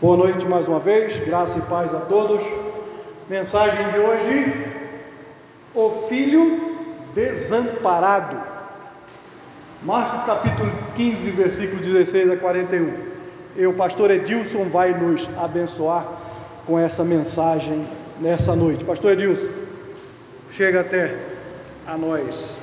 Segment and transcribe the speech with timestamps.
[0.00, 2.42] Boa noite mais uma vez, graça e paz a todos.
[3.28, 4.66] Mensagem de hoje:
[5.74, 6.78] O filho
[7.14, 8.40] desamparado.
[9.82, 12.94] Marcos capítulo 15, versículo 16 a 41.
[13.54, 16.06] E o pastor Edilson vai nos abençoar
[16.66, 17.86] com essa mensagem
[18.18, 18.82] nessa noite.
[18.82, 19.50] Pastor Edilson,
[20.50, 21.14] chega até
[21.86, 22.62] a nós.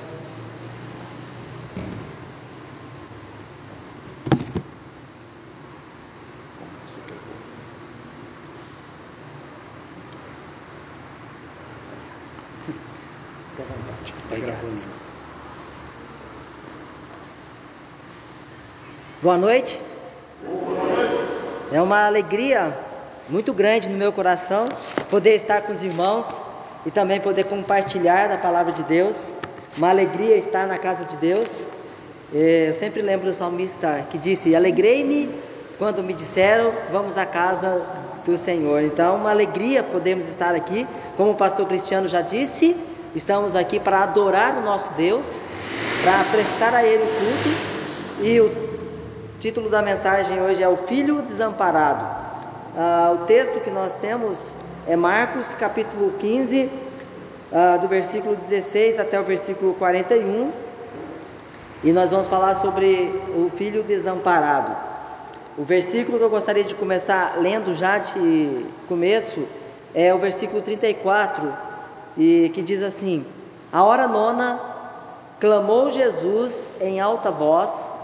[19.28, 19.78] Boa noite.
[21.70, 22.74] É uma alegria
[23.28, 24.70] muito grande no meu coração
[25.10, 26.46] poder estar com os irmãos
[26.86, 29.34] e também poder compartilhar da palavra de Deus.
[29.76, 31.68] Uma alegria estar na casa de Deus.
[32.32, 35.28] Eu sempre lembro do salmista que disse: Alegrei-me
[35.76, 37.86] quando me disseram, vamos à casa
[38.24, 38.80] do Senhor.
[38.82, 40.88] Então, uma alegria podemos estar aqui.
[41.18, 42.74] Como o pastor Cristiano já disse,
[43.14, 45.44] estamos aqui para adorar o nosso Deus,
[46.02, 47.78] para prestar a Ele o culto.
[48.20, 48.67] E o
[49.38, 52.04] o título da mensagem hoje é O Filho Desamparado.
[52.76, 54.52] Ah, o texto que nós temos
[54.84, 56.68] é Marcos capítulo 15,
[57.52, 60.50] ah, do versículo 16 até o versículo 41.
[61.84, 64.76] E nós vamos falar sobre o filho desamparado.
[65.56, 69.46] O versículo que eu gostaria de começar lendo já de começo
[69.94, 71.54] é o versículo 34,
[72.16, 73.24] e que diz assim:
[73.72, 74.60] A hora nona
[75.38, 77.97] clamou Jesus em alta voz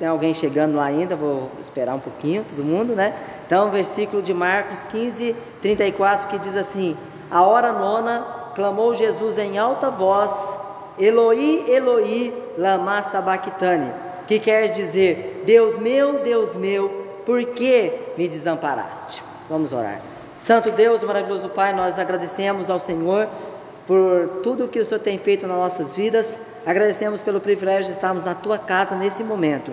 [0.00, 3.14] tem alguém chegando lá ainda, vou esperar um pouquinho, todo mundo, né?
[3.44, 6.96] Então, versículo de Marcos 15, 34, que diz assim:
[7.30, 10.58] A hora nona clamou Jesus em alta voz:
[10.98, 13.92] Eloi, Eloi, lama sabachthani,
[14.26, 16.88] que quer dizer: Deus meu, Deus meu,
[17.26, 19.22] por que me desamparaste?
[19.50, 20.00] Vamos orar.
[20.38, 23.28] Santo Deus, maravilhoso Pai, nós agradecemos ao Senhor
[23.86, 26.40] por tudo que o Senhor tem feito nas nossas vidas.
[26.66, 29.72] Agradecemos pelo privilégio de estarmos na tua casa nesse momento.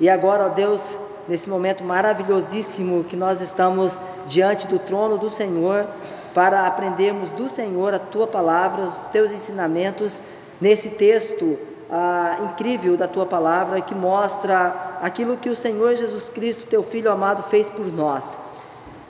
[0.00, 0.98] E agora, ó Deus,
[1.28, 5.86] nesse momento maravilhosíssimo que nós estamos diante do trono do Senhor,
[6.34, 10.20] para aprendermos do Senhor a tua palavra, os teus ensinamentos,
[10.60, 11.58] nesse texto
[11.90, 17.10] ah, incrível da tua palavra que mostra aquilo que o Senhor Jesus Cristo, teu Filho
[17.10, 18.38] amado, fez por nós.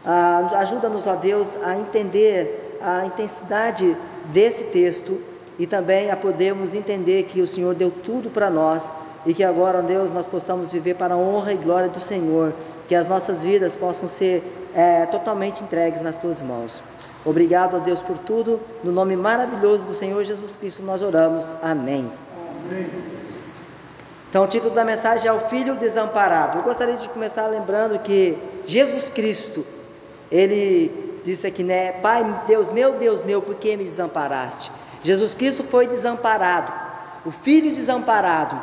[0.04, 5.18] Ah, Ajuda-nos, ó Deus, a entender a intensidade desse texto
[5.58, 8.90] e também a podermos entender que o Senhor deu tudo para nós
[9.24, 12.52] e que agora, ó Deus, nós possamos viver para a honra e glória do Senhor,
[12.86, 14.42] que as nossas vidas possam ser
[14.74, 16.82] é, totalmente entregues nas tuas mãos.
[17.24, 18.60] Obrigado, ó Deus, por tudo.
[18.84, 21.52] No nome maravilhoso do Senhor Jesus Cristo nós oramos.
[21.60, 22.08] Amém.
[22.68, 22.86] Amém.
[24.30, 26.58] Então, o título da mensagem é O Filho Desamparado.
[26.58, 28.36] Eu gostaria de começar lembrando que
[28.66, 29.64] Jesus Cristo,
[30.30, 31.92] ele disse aqui, né?
[31.92, 34.70] Pai, Deus meu, Deus meu, por que me desamparaste?
[35.02, 36.72] Jesus Cristo foi desamparado,
[37.24, 38.60] o Filho desamparado,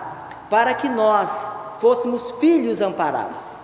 [0.50, 1.50] para que nós
[1.80, 3.60] fôssemos filhos amparados.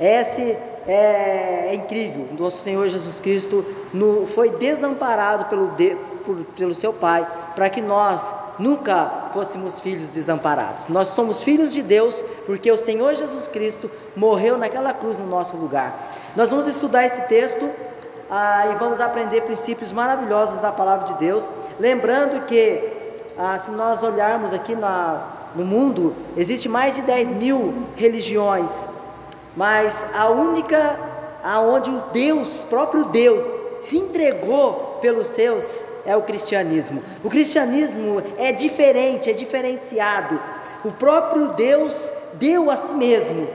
[0.00, 0.56] Esse
[0.86, 2.28] é, é incrível.
[2.38, 7.82] Nosso Senhor Jesus Cristo no, foi desamparado pelo, de, por, pelo seu Pai, para que
[7.82, 10.88] nós nunca fôssemos filhos desamparados.
[10.88, 15.56] Nós somos filhos de Deus porque o Senhor Jesus Cristo morreu naquela cruz no nosso
[15.56, 15.94] lugar.
[16.34, 17.68] Nós vamos estudar esse texto
[18.30, 21.50] ah, e vamos aprender princípios maravilhosos da palavra de Deus.
[21.78, 22.82] Lembrando que,
[23.38, 25.22] ah, se nós olharmos aqui na,
[25.54, 28.88] no mundo existe mais de 10 mil religiões,
[29.56, 30.98] mas a única
[31.42, 33.44] aonde o Deus, próprio Deus,
[33.80, 37.02] se entregou pelos seus é o cristianismo.
[37.22, 40.40] O cristianismo é diferente, é diferenciado.
[40.84, 43.48] O próprio Deus deu a si mesmo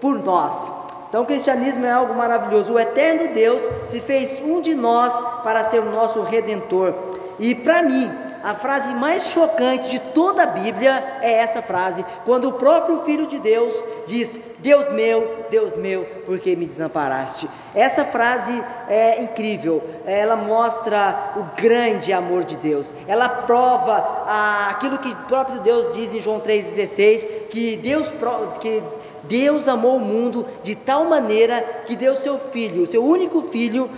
[0.00, 0.72] por nós.
[1.08, 2.74] Então o cristianismo é algo maravilhoso.
[2.74, 6.94] O eterno Deus se fez um de nós para ser o nosso redentor.
[7.38, 8.10] E para mim,
[8.44, 13.26] a frase mais chocante de toda a Bíblia é essa frase, quando o próprio Filho
[13.26, 17.48] de Deus diz: Deus meu, Deus meu, por que me desamparaste?
[17.74, 24.24] Essa frase é incrível, ela mostra o grande amor de Deus, ela prova
[24.68, 28.12] aquilo que o próprio Deus diz em João 3,16: que Deus,
[28.60, 28.82] que
[29.22, 33.88] Deus amou o mundo de tal maneira que deu seu Filho, seu único Filho,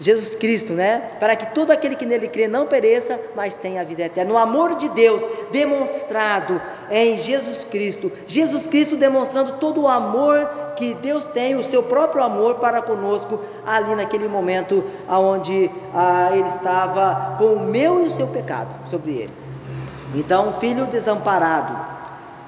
[0.00, 1.10] Jesus Cristo, né?
[1.20, 4.32] Para que todo aquele que nele crê não pereça, mas tenha a vida eterna.
[4.32, 6.60] O amor de Deus demonstrado
[6.90, 8.10] em Jesus Cristo.
[8.26, 13.40] Jesus Cristo demonstrando todo o amor que Deus tem, o seu próprio amor para conosco,
[13.66, 19.12] ali naquele momento onde ah, ele estava com o meu e o seu pecado sobre
[19.12, 19.34] ele.
[20.14, 21.76] Então, filho desamparado.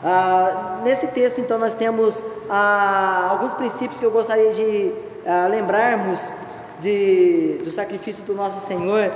[0.03, 4.93] Ah, nesse texto, então, nós temos ah, alguns princípios que eu gostaria de
[5.27, 6.33] ah, lembrarmos
[6.83, 9.11] de, do sacrifício do nosso Senhor.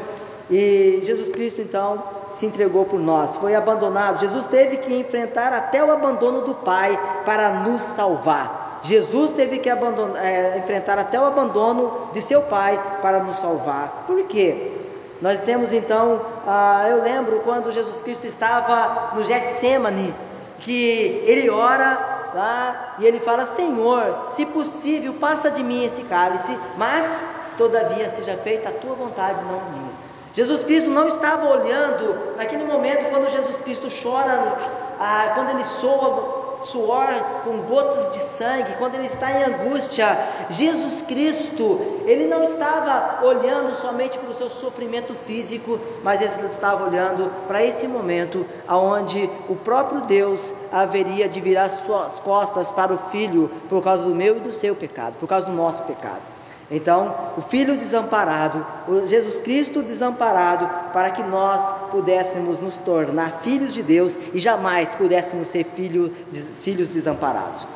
[0.48, 2.02] E Jesus Cristo, então,
[2.34, 4.20] se entregou por nós, foi abandonado.
[4.20, 8.80] Jesus teve que enfrentar até o abandono do Pai para nos salvar.
[8.82, 14.04] Jesus teve que é, enfrentar até o abandono de seu Pai para nos salvar.
[14.06, 14.72] Por quê?
[15.20, 20.14] Nós temos então, ah, eu lembro quando Jesus Cristo estava no Getsemane,
[20.58, 26.56] que ele ora lá e ele fala: Senhor, se possível, passa de mim esse cálice,
[26.76, 27.24] mas
[27.56, 30.06] todavia seja feita a tua vontade, não a minha.
[30.34, 34.58] Jesus Cristo não estava olhando naquele momento quando Jesus Cristo chora,
[35.00, 37.08] ah, quando ele soa suor
[37.44, 40.18] com gotas de sangue, quando ele está em angústia,
[40.50, 46.84] Jesus Cristo, ele não estava olhando somente para o seu sofrimento físico, mas ele estava
[46.84, 52.98] olhando para esse momento aonde o próprio Deus haveria de virar suas costas para o
[52.98, 56.35] filho por causa do meu e do seu pecado, por causa do nosso pecado.
[56.70, 63.72] Então, o Filho desamparado, o Jesus Cristo desamparado, para que nós pudéssemos nos tornar filhos
[63.72, 67.66] de Deus e jamais pudéssemos ser filho, filhos desamparados.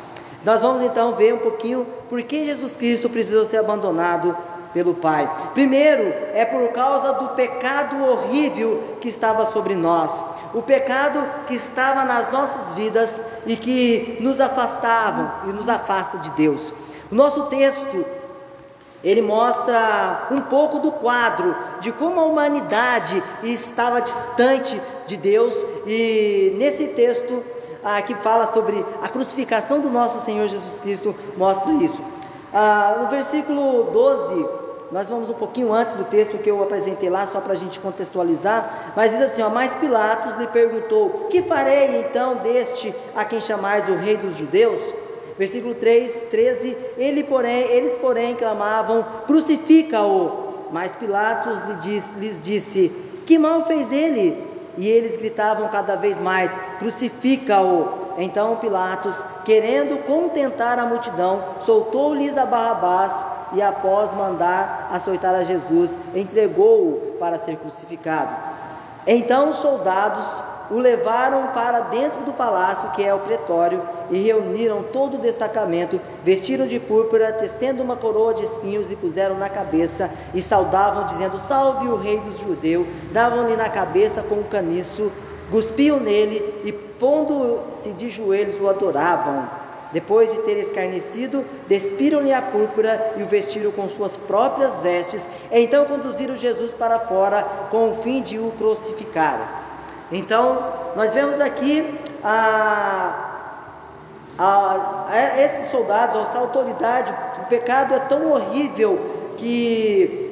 [0.44, 4.36] Nós vamos então ver um pouquinho por que Jesus Cristo precisou ser abandonado
[4.72, 5.30] pelo Pai.
[5.54, 12.04] Primeiro, é por causa do pecado horrível que estava sobre nós, o pecado que estava
[12.04, 16.72] nas nossas vidas e que nos afastavam e nos afasta de Deus.
[17.10, 18.04] O nosso texto
[19.02, 25.54] ele mostra um pouco do quadro de como a humanidade estava distante de Deus,
[25.86, 27.42] e nesse texto
[27.82, 32.02] ah, que fala sobre a crucificação do nosso Senhor Jesus Cristo, mostra isso.
[32.52, 34.48] Ah, no versículo 12,
[34.92, 37.78] nós vamos um pouquinho antes do texto que eu apresentei lá, só para a gente
[37.78, 43.40] contextualizar, mas diz assim: ó, Mas Pilatos lhe perguntou: Que farei então deste a quem
[43.40, 44.92] chamais o rei dos judeus?
[45.40, 50.68] Versículo 3, 13, ele, porém, eles porém clamavam, crucifica-o.
[50.70, 52.92] Mas Pilatos lhe disse, lhes disse,
[53.26, 54.46] que mal fez ele?
[54.76, 57.88] E eles gritavam cada vez mais, crucifica-o.
[58.18, 59.16] Então Pilatos,
[59.46, 67.38] querendo contentar a multidão, soltou-lhes a Barrabás e após mandar açoitar a Jesus, entregou-o para
[67.38, 68.36] ser crucificado.
[69.06, 74.82] Então os soldados o levaram para dentro do palácio, que é o pretório, e reuniram
[74.84, 80.08] todo o destacamento, vestiram de púrpura, tecendo uma coroa de espinhos, e puseram na cabeça,
[80.32, 82.86] e saudavam, dizendo: Salve o rei dos judeus!
[83.12, 85.10] Davam-lhe na cabeça com um caniço,
[85.50, 89.48] cuspiam nele, e pondo-se de joelhos o adoravam.
[89.92, 95.28] Depois de ter escarnecido, despiram-lhe a púrpura e o vestiram com suas próprias vestes.
[95.50, 97.42] Então conduziram Jesus para fora
[97.72, 99.69] com o fim de o crucificar.
[100.12, 100.64] Então,
[100.96, 103.36] nós vemos aqui a,
[104.38, 107.12] a, a esses soldados, essa autoridade,
[107.42, 108.98] o pecado é tão horrível
[109.36, 110.30] que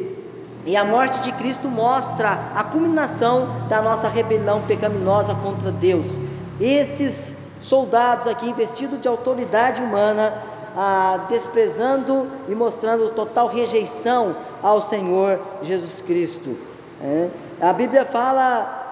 [0.67, 6.21] e a morte de Cristo mostra a culminação da nossa rebelião pecaminosa contra Deus.
[6.61, 10.35] Esses soldados aqui, vestidos de autoridade humana,
[10.77, 16.55] ah, desprezando e mostrando total rejeição ao Senhor Jesus Cristo.
[17.03, 17.31] É.
[17.63, 18.88] A Bíblia fala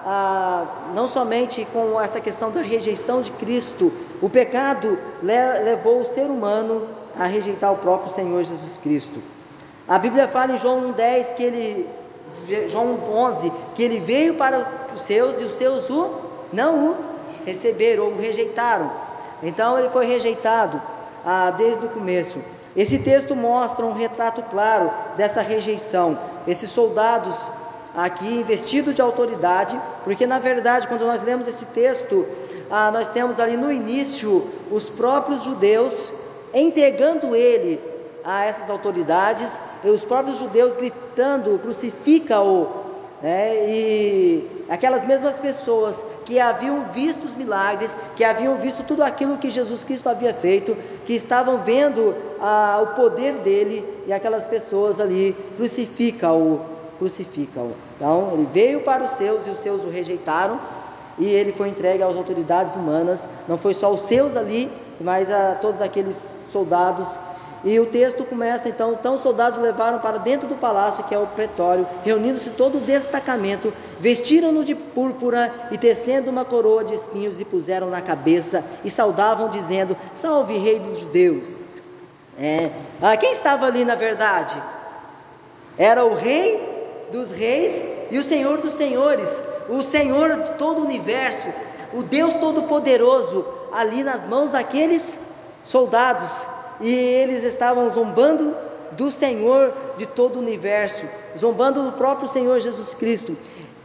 [0.93, 6.87] não somente com essa questão da rejeição de Cristo, o pecado levou o ser humano
[7.17, 9.21] a rejeitar o próprio Senhor Jesus Cristo.
[9.87, 11.89] A Bíblia fala em João 1,10 que ele,
[12.67, 16.09] João 11, que ele veio para os seus e os seus o
[16.51, 16.95] não o
[17.45, 18.91] receberam ou o rejeitaram.
[19.41, 20.81] Então ele foi rejeitado
[21.25, 22.39] ah, desde o começo.
[22.75, 26.17] Esse texto mostra um retrato claro dessa rejeição.
[26.47, 27.51] Esses soldados
[27.97, 32.27] aqui investido de autoridade, porque na verdade, quando nós lemos esse texto,
[32.69, 36.13] ah, nós temos ali no início os próprios judeus
[36.53, 37.81] entregando ele
[38.23, 42.85] a essas autoridades, e os próprios judeus gritando: crucifica-o.
[43.23, 49.39] É, e aquelas mesmas pessoas que haviam visto os milagres, que haviam visto tudo aquilo
[49.39, 54.99] que Jesus Cristo havia feito, que estavam vendo ah, o poder dele, e aquelas pessoas
[54.99, 56.61] ali crucifica-o,
[56.99, 57.86] crucificam.
[57.97, 60.59] Então, ele veio para os seus e os seus o rejeitaram,
[61.17, 63.27] e ele foi entregue às autoridades humanas.
[63.47, 67.17] Não foi só os seus ali, mas a todos aqueles soldados.
[67.63, 71.15] E o texto começa então: então os soldados o levaram para dentro do palácio, que
[71.15, 76.93] é o pretório, reunindo-se todo o destacamento, vestiram-no de púrpura e tecendo uma coroa de
[76.93, 81.55] espinhos, e puseram na cabeça, e saudavam, dizendo: Salve, Rei dos Judeus!
[82.39, 82.69] É,
[83.01, 84.61] ah, quem estava ali na verdade?
[85.75, 86.76] Era o rei
[87.11, 91.47] dos reis e o Senhor dos senhores, o Senhor de todo o universo,
[91.93, 95.19] o Deus Todo-Poderoso, ali nas mãos daqueles
[95.63, 96.47] soldados
[96.79, 98.55] e eles estavam zombando
[98.91, 101.05] do Senhor de todo o universo,
[101.37, 103.35] zombando do próprio Senhor Jesus Cristo.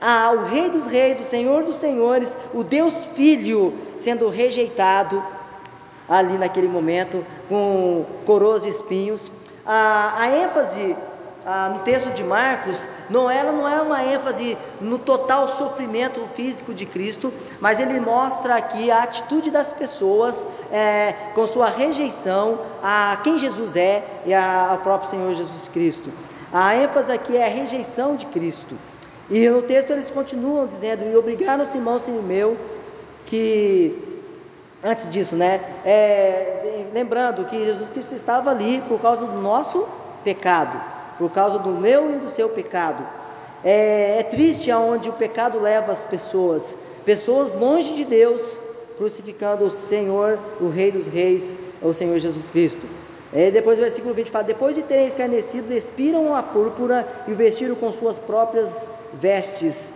[0.00, 5.22] Ah, o Rei dos Reis, o Senhor dos Senhores, o Deus Filho sendo rejeitado
[6.08, 9.30] ali naquele momento com coroas de espinhos.
[9.64, 10.96] Ah, a ênfase
[11.44, 16.72] ah, no texto de Marcos, não ela não é uma ênfase no total sofrimento físico
[16.72, 23.18] de Cristo, mas ele mostra aqui a atitude das pessoas é, com sua rejeição a
[23.24, 26.12] quem Jesus é e ao próprio Senhor Jesus Cristo.
[26.52, 28.76] A ênfase aqui é a rejeição de Cristo.
[29.28, 32.56] E no texto eles continuam dizendo: E obrigaram Simão Sirimeu,
[33.26, 33.98] que
[34.84, 35.60] antes disso, né?
[35.84, 39.88] É, lembrando que Jesus Cristo estava ali por causa do nosso
[40.22, 43.06] pecado por causa do meu e do seu pecado.
[43.62, 48.58] É, é triste aonde o pecado leva as pessoas, pessoas longe de Deus,
[48.98, 52.84] crucificando o Senhor, o Rei dos Reis, o Senhor Jesus Cristo.
[53.32, 57.36] É, depois o versículo 20 fala: Depois de terem escarnecido, despiram a púrpura e o
[57.36, 59.94] vestiram com suas próprias vestes.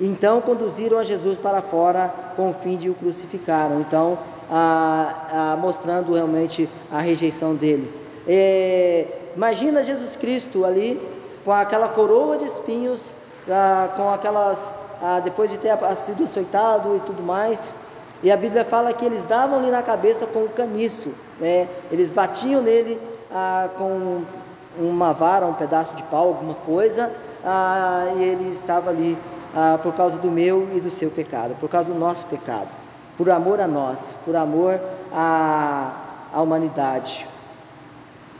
[0.00, 3.80] Então conduziram a Jesus para fora com o fim de o crucificaram.
[3.82, 4.18] Então,
[4.50, 8.00] a, a, mostrando realmente a rejeição deles.
[8.26, 9.06] É,
[9.36, 11.00] Imagina Jesus Cristo ali
[11.44, 13.16] com aquela coroa de espinhos,
[13.48, 17.74] ah, com aquelas, ah, depois de ter sido açoitado e tudo mais.
[18.22, 21.68] E a Bíblia fala que eles davam-lhe na cabeça com um caniço, né?
[21.90, 22.98] eles batiam nele
[23.30, 24.22] ah, com
[24.78, 27.12] uma vara, um pedaço de pau, alguma coisa,
[27.44, 29.18] ah, e ele estava ali
[29.54, 32.68] ah, por causa do meu e do seu pecado, por causa do nosso pecado,
[33.18, 34.80] por amor a nós, por amor
[35.12, 35.92] à,
[36.32, 37.28] à humanidade.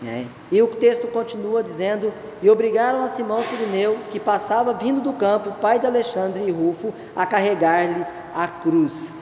[0.03, 0.25] É.
[0.51, 5.53] E o texto continua dizendo: E obrigaram a Simão Sirineu, que passava vindo do campo,
[5.61, 9.15] pai de Alexandre e Rufo, a carregar-lhe a cruz.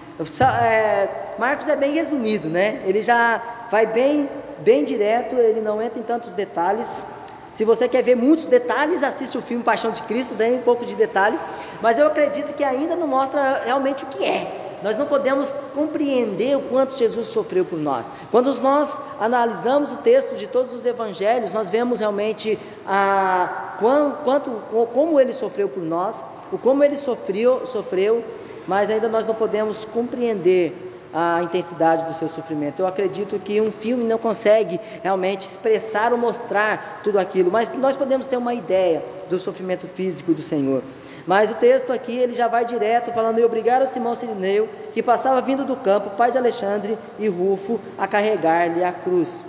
[0.62, 2.82] É, Marcos é bem resumido, né?
[2.84, 4.28] Ele já vai bem,
[4.60, 7.06] bem direto, ele não entra em tantos detalhes.
[7.52, 10.86] Se você quer ver muitos detalhes, assiste o filme Paixão de Cristo, tem um pouco
[10.86, 11.44] de detalhes,
[11.82, 16.56] mas eu acredito que ainda não mostra realmente o que é nós não podemos compreender
[16.56, 18.08] o quanto Jesus sofreu por nós.
[18.30, 24.50] Quando nós analisamos o texto de todos os evangelhos, nós vemos realmente a, quanto,
[24.92, 28.24] como ele sofreu por nós, o como ele sofreu, sofreu,
[28.66, 32.80] mas ainda nós não podemos compreender a intensidade do seu sofrimento.
[32.80, 37.96] Eu acredito que um filme não consegue realmente expressar ou mostrar tudo aquilo, mas nós
[37.96, 40.82] podemos ter uma ideia do sofrimento físico do Senhor.
[41.26, 45.40] Mas o texto aqui ele já vai direto falando e obrigaram Simão Sirineu, que passava
[45.40, 49.44] vindo do campo, pai de Alexandre e Rufo, a carregar-lhe a cruz.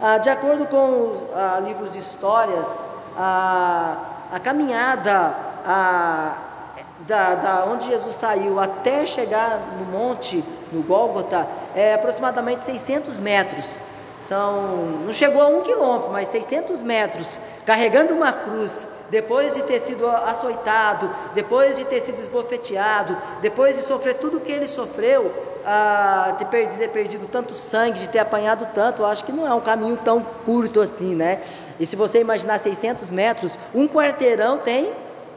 [0.00, 2.84] Ah, de acordo com ah, livros de histórias,
[3.16, 3.96] a,
[4.32, 6.36] a caminhada a,
[7.06, 10.44] da, da onde Jesus saiu até chegar no monte,
[10.74, 13.80] no Gólgota, é aproximadamente 600 metros.
[14.20, 19.78] São, não chegou a um quilômetro, mas 600 metros, carregando uma cruz, depois de ter
[19.78, 25.30] sido açoitado, depois de ter sido esbofeteado, depois de sofrer tudo o que ele sofreu,
[25.66, 29.52] ah, ter, perdido, ter perdido tanto sangue, de ter apanhado tanto, acho que não é
[29.52, 31.40] um caminho tão curto assim, né?
[31.78, 34.90] E se você imaginar 600 metros, um quarteirão tem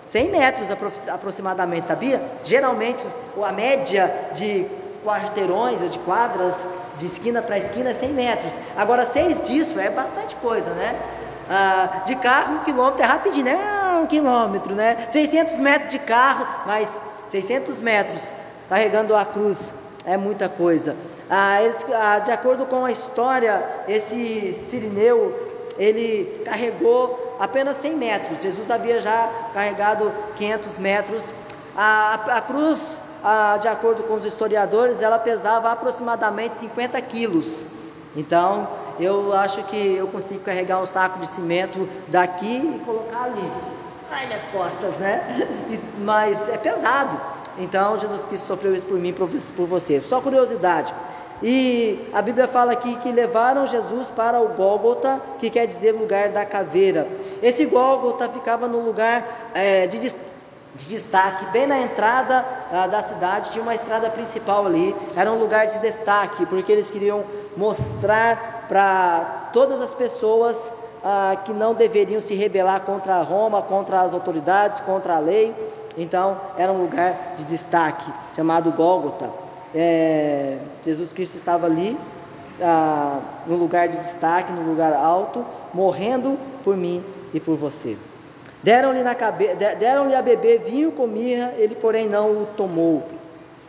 [0.06, 0.70] 100 metros
[1.10, 2.22] aproximadamente, sabia?
[2.44, 3.06] Geralmente
[3.44, 4.65] a média de
[5.08, 8.58] quarteirões ou de quadras de esquina para esquina é 100 metros.
[8.76, 11.00] Agora, seis disso é bastante coisa, né?
[11.50, 13.58] Ah, de carro, um quilômetro é rapidinho, né?
[13.58, 15.08] Ah, um quilômetro, né?
[15.10, 18.34] 600 metros de carro, mas 600 metros
[18.68, 19.74] carregando a cruz
[20.06, 20.94] é muita coisa.
[21.30, 25.48] Ah, eles, ah, de acordo com a história, esse sirineu
[25.78, 28.42] ele carregou apenas 100 metros.
[28.42, 31.34] Jesus havia já carregado 500 metros.
[31.78, 37.65] A, a, a cruz ah, de acordo com os historiadores, ela pesava aproximadamente 50 quilos.
[38.15, 43.51] Então, eu acho que eu consigo carregar um saco de cimento daqui e colocar ali.
[44.10, 45.22] Ai, minhas costas, né?
[45.69, 47.19] E, mas é pesado.
[47.57, 50.00] Então, Jesus Cristo sofreu isso por mim por, por você.
[50.00, 50.93] Só curiosidade.
[51.43, 56.29] E a Bíblia fala aqui que levaram Jesus para o Gólgota, que quer dizer lugar
[56.29, 57.05] da caveira.
[57.43, 60.00] Esse Gólgota ficava no lugar é, de
[60.75, 65.39] de destaque, bem na entrada ah, da cidade tinha uma estrada principal ali, era um
[65.39, 67.24] lugar de destaque, porque eles queriam
[67.55, 70.71] mostrar para todas as pessoas
[71.03, 75.53] ah, que não deveriam se rebelar contra Roma, contra as autoridades, contra a lei.
[75.97, 79.29] Então era um lugar de destaque chamado Gólgota.
[79.74, 81.97] É, Jesus Cristo estava ali
[82.62, 87.97] ah, no lugar de destaque, no lugar alto, morrendo por mim e por você.
[88.64, 89.56] Deram-lhe cabe...
[89.56, 93.04] deram a beber vinho com mirra, ele porém não o tomou.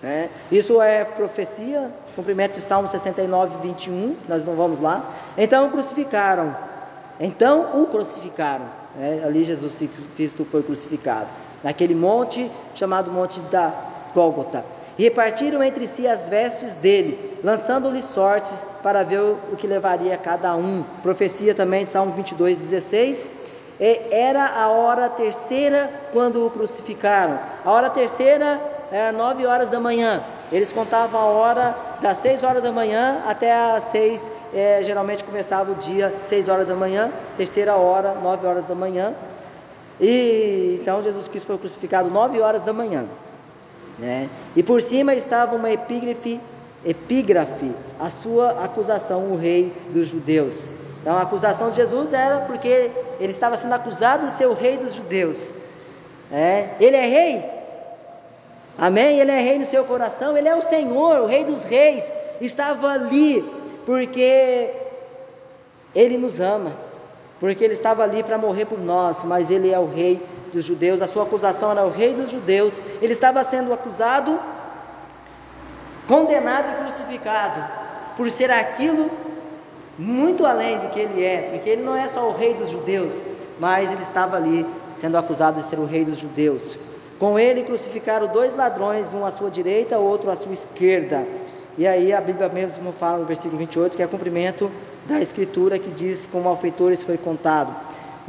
[0.03, 5.05] É, isso é profecia, cumprimento de Salmo 69, 21, nós não vamos lá.
[5.37, 6.55] Então o crucificaram,
[7.19, 8.67] então o crucificaram.
[9.01, 9.81] É, ali Jesus
[10.15, 11.27] Cristo foi crucificado,
[11.65, 13.73] naquele monte chamado Monte da
[14.15, 14.65] Gólgota.
[14.97, 20.57] E repartiram entre si as vestes dele, lançando-lhe sortes para ver o que levaria cada
[20.57, 20.85] um.
[21.03, 23.31] Profecia também de Salmo 22, 16.
[23.81, 27.39] E era a hora terceira quando o crucificaram.
[27.65, 30.23] A hora terceira é, nove horas da manhã.
[30.51, 35.73] Eles contavam a hora das seis horas da manhã até as seis, é, geralmente começava
[35.73, 39.15] o dia seis horas da manhã, terceira hora, nove horas da manhã.
[40.01, 43.05] E então Jesus Cristo foi crucificado nove horas da manhã.
[43.99, 44.29] Né?
[44.57, 46.41] E por cima estava uma epígrafe,
[46.85, 50.73] epígrafe, a sua acusação, o rei dos judeus.
[51.01, 52.91] Então a acusação de Jesus era porque
[53.21, 55.53] ele estava sendo acusado de ser o rei dos judeus.
[56.31, 57.59] É, ele é rei,
[58.79, 59.19] Amém?
[59.19, 62.13] Ele é rei no seu coração, ele é o Senhor, o rei dos reis.
[62.41, 63.45] Estava ali
[63.85, 64.71] porque
[65.93, 66.71] ele nos ama,
[67.41, 71.03] porque ele estava ali para morrer por nós, mas ele é o rei dos judeus.
[71.03, 72.81] A sua acusação era o rei dos judeus.
[73.03, 74.39] Ele estava sendo acusado,
[76.07, 77.61] condenado e crucificado
[78.17, 79.11] por ser aquilo
[79.99, 83.17] muito além do que ele é, porque ele não é só o rei dos judeus,
[83.59, 84.65] mas ele estava ali
[84.97, 86.79] sendo acusado de ser o rei dos judeus.
[87.19, 91.27] Com ele crucificaram dois ladrões, um à sua direita, outro à sua esquerda.
[91.77, 94.71] E aí a Bíblia mesmo fala no versículo 28 que é cumprimento
[95.07, 97.75] da escritura que diz como malfeitores foi contado.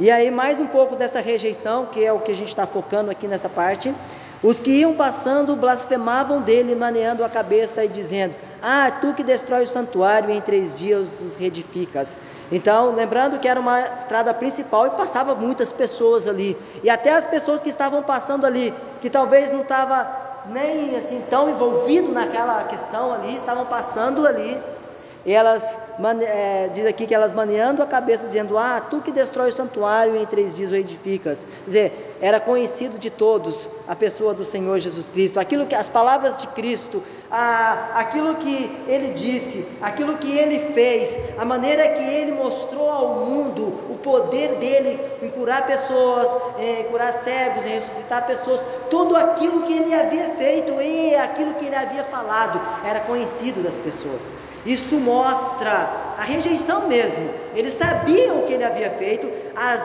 [0.00, 3.10] E aí mais um pouco dessa rejeição, que é o que a gente está focando
[3.10, 3.94] aqui nessa parte.
[4.42, 9.62] Os que iam passando blasfemavam dele, maneando a cabeça e dizendo: Ah, tu que destrói
[9.62, 12.16] o santuário e em três dias os reedificas.
[12.52, 16.56] Então, lembrando que era uma estrada principal e passava muitas pessoas ali.
[16.82, 20.06] E até as pessoas que estavam passando ali, que talvez não estavam
[20.46, 24.60] nem assim tão envolvido naquela questão ali, estavam passando ali
[25.26, 25.78] elas,
[26.22, 30.16] é, diz aqui que elas maneando a cabeça, dizendo: Ah, tu que destrói o santuário
[30.16, 31.46] e em três dias o edificas.
[31.64, 35.88] Quer dizer, era conhecido de todos a pessoa do Senhor Jesus Cristo, aquilo que as
[35.88, 42.02] palavras de Cristo, a, aquilo que ele disse, aquilo que ele fez, a maneira que
[42.02, 46.28] ele mostrou ao mundo o poder dele em curar pessoas,
[46.58, 51.66] em curar cegos, em ressuscitar pessoas, tudo aquilo que ele havia feito e aquilo que
[51.66, 54.22] ele havia falado era conhecido das pessoas.
[54.64, 57.30] Isto mostra a rejeição mesmo.
[57.54, 59.30] Eles sabiam o que ele havia feito,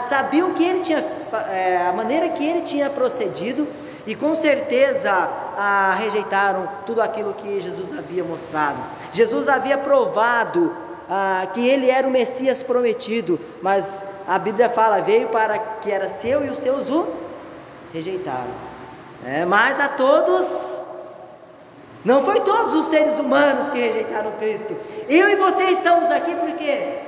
[0.08, 1.04] sabiam que ele tinha,
[1.52, 3.68] é, a maneira que ele tinha procedido,
[4.06, 5.12] e com certeza
[5.58, 8.78] a, rejeitaram tudo aquilo que Jesus havia mostrado.
[9.12, 10.76] Jesus havia provado
[11.10, 16.08] ah, que ele era o Messias prometido, mas a Bíblia fala: veio para que era
[16.08, 17.08] seu e os seus o
[17.94, 18.52] rejeitaram.
[19.26, 20.75] É, mas a todos
[22.06, 24.78] não foi todos os seres humanos que rejeitaram Cristo.
[25.10, 27.00] Eu e você estamos aqui por quê?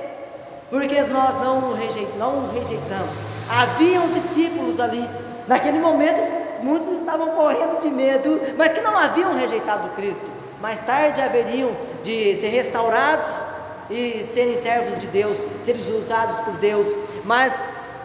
[0.68, 3.16] Porque nós não o, rejeitamos.
[3.48, 5.08] Haviam discípulos ali.
[5.46, 6.20] Naquele momento,
[6.62, 10.26] muitos estavam correndo de medo, mas que não haviam rejeitado Cristo.
[10.60, 11.70] Mais tarde haveriam
[12.02, 13.44] de ser restaurados
[13.88, 16.86] e serem servos de Deus, serem usados por Deus.
[17.24, 17.54] Mas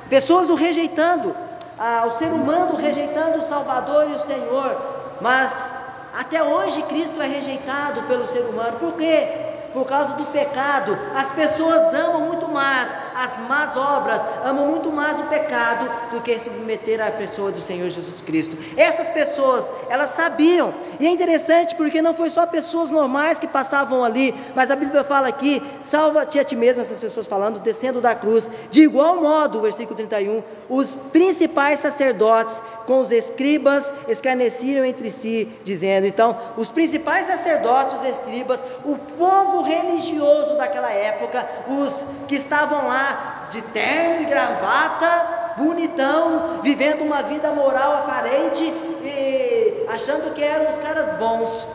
[0.09, 1.35] pessoas o rejeitando,
[1.79, 4.77] ah, o ser humano rejeitando o Salvador e o Senhor.
[5.19, 5.73] Mas
[6.13, 8.77] até hoje Cristo é rejeitado pelo ser humano.
[8.79, 9.51] Por quê?
[9.73, 10.97] por causa do pecado.
[11.15, 16.37] As pessoas amam muito mais as más obras, amam muito mais o pecado do que
[16.39, 18.57] submeter a pessoa do Senhor Jesus Cristo.
[18.77, 24.03] Essas pessoas, elas sabiam, e é interessante porque não foi só pessoas normais que passavam
[24.03, 28.15] ali, mas a Bíblia fala aqui: salva-te a ti mesmo, essas pessoas falando, descendo da
[28.15, 28.49] cruz.
[28.69, 36.07] De igual modo, versículo 31, os principais sacerdotes com os escribas escarneciam entre si, dizendo:
[36.07, 43.02] então, os principais sacerdotes, os escribas, o povo religioso daquela época, os que estavam lá
[43.49, 50.79] de terno e gravata, bonitão, vivendo uma vida moral aparente e achando que eram os
[50.79, 51.67] caras bons,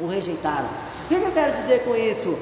[0.00, 0.68] o rejeitaram.
[1.04, 2.38] O que eu quero dizer com isso?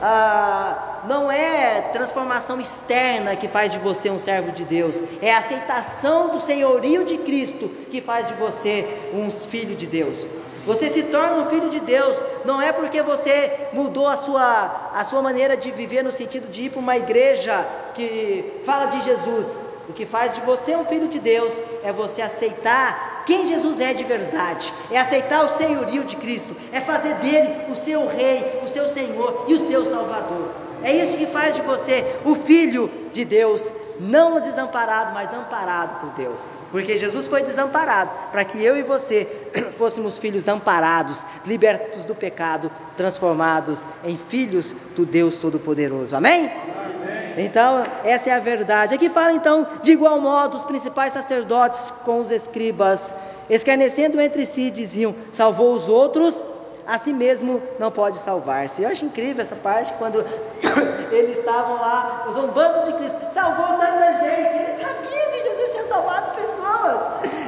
[0.00, 5.38] Ah, não é transformação externa que faz de você um servo de Deus, é a
[5.38, 10.26] aceitação do senhorio de Cristo que faz de você um filho de Deus.
[10.66, 15.04] Você se torna um filho de Deus, não é porque você mudou a sua, a
[15.04, 19.58] sua maneira de viver no sentido de ir para uma igreja que fala de Jesus.
[19.88, 23.92] O que faz de você um filho de Deus é você aceitar quem Jesus é
[23.92, 28.68] de verdade, é aceitar o senhorio de Cristo, é fazer dele o seu rei, o
[28.68, 30.48] seu Senhor e o seu Salvador.
[30.82, 36.10] É isso que faz de você o filho de Deus, não desamparado, mas amparado por
[36.10, 36.38] Deus.
[36.70, 39.26] Porque Jesus foi desamparado para que eu e você
[39.78, 46.16] fôssemos filhos amparados, libertos do pecado, transformados em filhos do Deus Todo-Poderoso.
[46.16, 46.50] Amém?
[46.50, 47.44] Amém?
[47.44, 48.94] Então, essa é a verdade.
[48.94, 53.14] Aqui fala então, de igual modo, os principais sacerdotes com os escribas,
[53.50, 56.44] escarnecendo entre si, diziam: salvou os outros,
[56.86, 58.82] a si mesmo não pode salvar-se.
[58.82, 60.24] Eu acho incrível essa parte quando
[61.10, 66.30] eles estavam lá zombando de Cristo, salvou tanta gente, eles sabiam que Jesus tinha salvado
[66.32, 67.00] pessoas,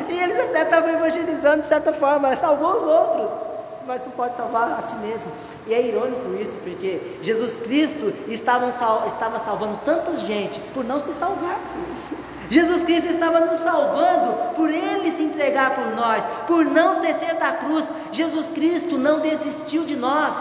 [0.08, 3.30] e eles até estavam evangelizando de certa forma, salvou os outros,
[3.86, 5.30] mas não pode salvar a ti mesmo.
[5.66, 8.68] E é irônico isso, porque Jesus Cristo estava,
[9.06, 11.58] estava salvando tanta gente por não se salvar.
[12.50, 17.52] Jesus Cristo estava nos salvando por Ele se entregar por nós, por não descer da
[17.52, 17.92] cruz.
[18.12, 20.32] Jesus Cristo não desistiu de nós,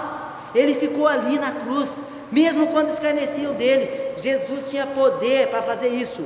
[0.53, 4.13] Ele ficou ali na cruz, mesmo quando escarneciam dele.
[4.17, 6.25] Jesus tinha poder para fazer isso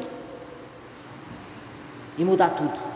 [2.17, 2.89] e mudar tudo.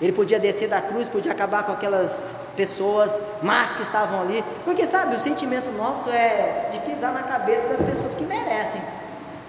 [0.00, 4.86] Ele podia descer da cruz, podia acabar com aquelas pessoas más que estavam ali, porque
[4.86, 8.80] sabe, o sentimento nosso é de pisar na cabeça das pessoas que merecem.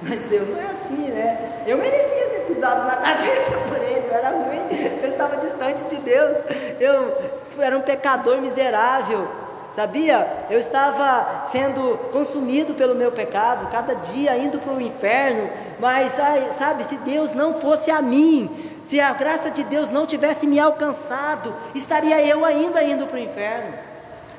[0.01, 1.63] Mas Deus não é assim, né?
[1.67, 4.67] Eu merecia ser pisado na cabeça por ele, eu era ruim,
[5.03, 6.37] eu estava distante de Deus,
[6.79, 9.27] eu era um pecador miserável,
[9.71, 10.45] sabia?
[10.49, 16.19] Eu estava sendo consumido pelo meu pecado, cada dia indo para o inferno, mas
[16.51, 20.59] sabe, se Deus não fosse a mim, se a graça de Deus não tivesse me
[20.59, 23.73] alcançado, estaria eu ainda indo para o inferno.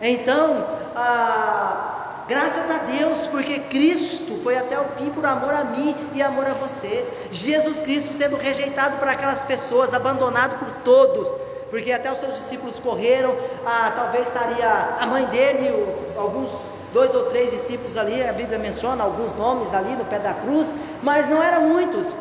[0.01, 1.92] Então, ah,
[2.29, 6.47] Graças a Deus, porque Cristo foi até o fim por amor a mim e amor
[6.47, 7.05] a você.
[7.33, 11.37] Jesus Cristo sendo rejeitado por aquelas pessoas, abandonado por todos,
[11.69, 13.35] porque até os seus discípulos correram,
[13.67, 14.69] ah, talvez estaria
[15.01, 15.69] a mãe dele,
[16.17, 16.51] alguns
[16.93, 20.77] dois ou três discípulos ali, a Bíblia menciona alguns nomes ali no pé da cruz,
[21.03, 22.15] mas não eram muitos.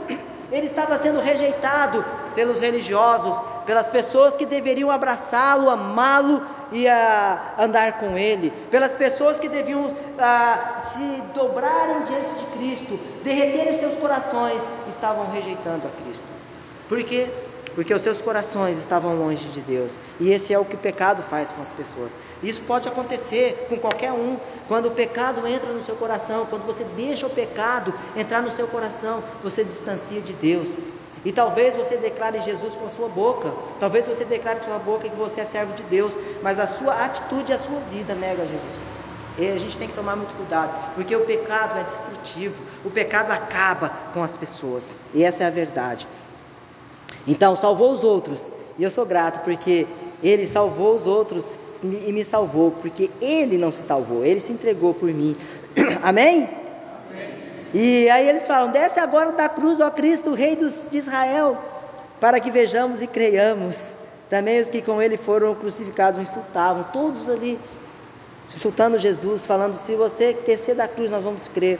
[0.51, 7.99] Ele estava sendo rejeitado pelos religiosos, pelas pessoas que deveriam abraçá-lo, amá-lo e a andar
[7.99, 14.67] com Ele, pelas pessoas que deviam ah, se dobrarem diante de Cristo, derreterem seus corações,
[14.87, 16.25] estavam rejeitando a Cristo.
[16.87, 17.27] Por quê?
[17.73, 19.97] Porque os seus corações estavam longe de Deus.
[20.19, 22.11] E esse é o que o pecado faz com as pessoas.
[22.43, 24.37] Isso pode acontecer com qualquer um.
[24.67, 28.67] Quando o pecado entra no seu coração, quando você deixa o pecado entrar no seu
[28.67, 30.77] coração, você distancia de Deus.
[31.23, 34.79] E talvez você declare Jesus com a sua boca, talvez você declare com a sua
[34.79, 38.15] boca que você é servo de Deus, mas a sua atitude e a sua vida
[38.15, 38.79] nega Jesus.
[39.37, 43.31] E a gente tem que tomar muito cuidado, porque o pecado é destrutivo, o pecado
[43.31, 46.07] acaba com as pessoas, e essa é a verdade.
[47.27, 49.87] Então, salvou os outros, e eu sou grato porque
[50.23, 54.93] ele salvou os outros e me salvou, porque ele não se salvou, ele se entregou
[54.93, 55.35] por mim.
[56.01, 56.60] Amém?
[57.73, 61.57] E aí eles falam: desce agora da cruz, ó Cristo, Rei dos, de Israel,
[62.19, 63.95] para que vejamos e creiamos.
[64.29, 67.59] Também os que com ele foram crucificados insultavam, todos ali
[68.47, 71.79] insultando Jesus, falando: se você descer da cruz, nós vamos crer.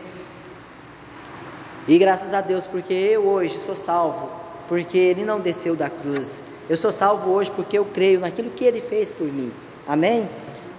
[1.87, 4.29] E graças a Deus, porque eu hoje sou salvo,
[4.67, 6.43] porque ele não desceu da cruz.
[6.69, 9.51] Eu sou salvo hoje porque eu creio naquilo que ele fez por mim.
[9.87, 10.29] Amém?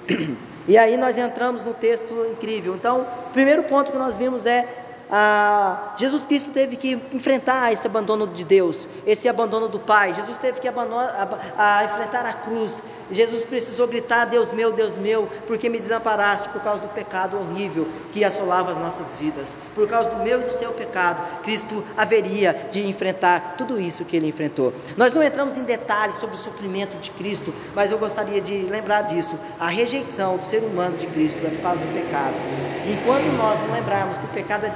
[0.68, 2.76] E aí nós entramos no texto incrível.
[2.76, 7.86] Então, o primeiro ponto que nós vimos é ah, Jesus Cristo teve que enfrentar esse
[7.86, 10.14] abandono de Deus, esse abandono do Pai.
[10.14, 12.82] Jesus teve que abandonar, a, a enfrentar a cruz.
[13.10, 17.86] Jesus precisou gritar: Deus meu, Deus meu, porque me desamparaste por causa do pecado horrível
[18.10, 19.56] que assolava as nossas vidas.
[19.74, 24.16] Por causa do meu e do seu pecado, Cristo haveria de enfrentar tudo isso que
[24.16, 24.72] ele enfrentou.
[24.96, 29.02] Nós não entramos em detalhes sobre o sofrimento de Cristo, mas eu gostaria de lembrar
[29.02, 29.38] disso.
[29.60, 32.40] A rejeição do ser humano de Cristo é por causa do pecado.
[32.84, 34.70] Enquanto nós não lembrarmos que o pecado é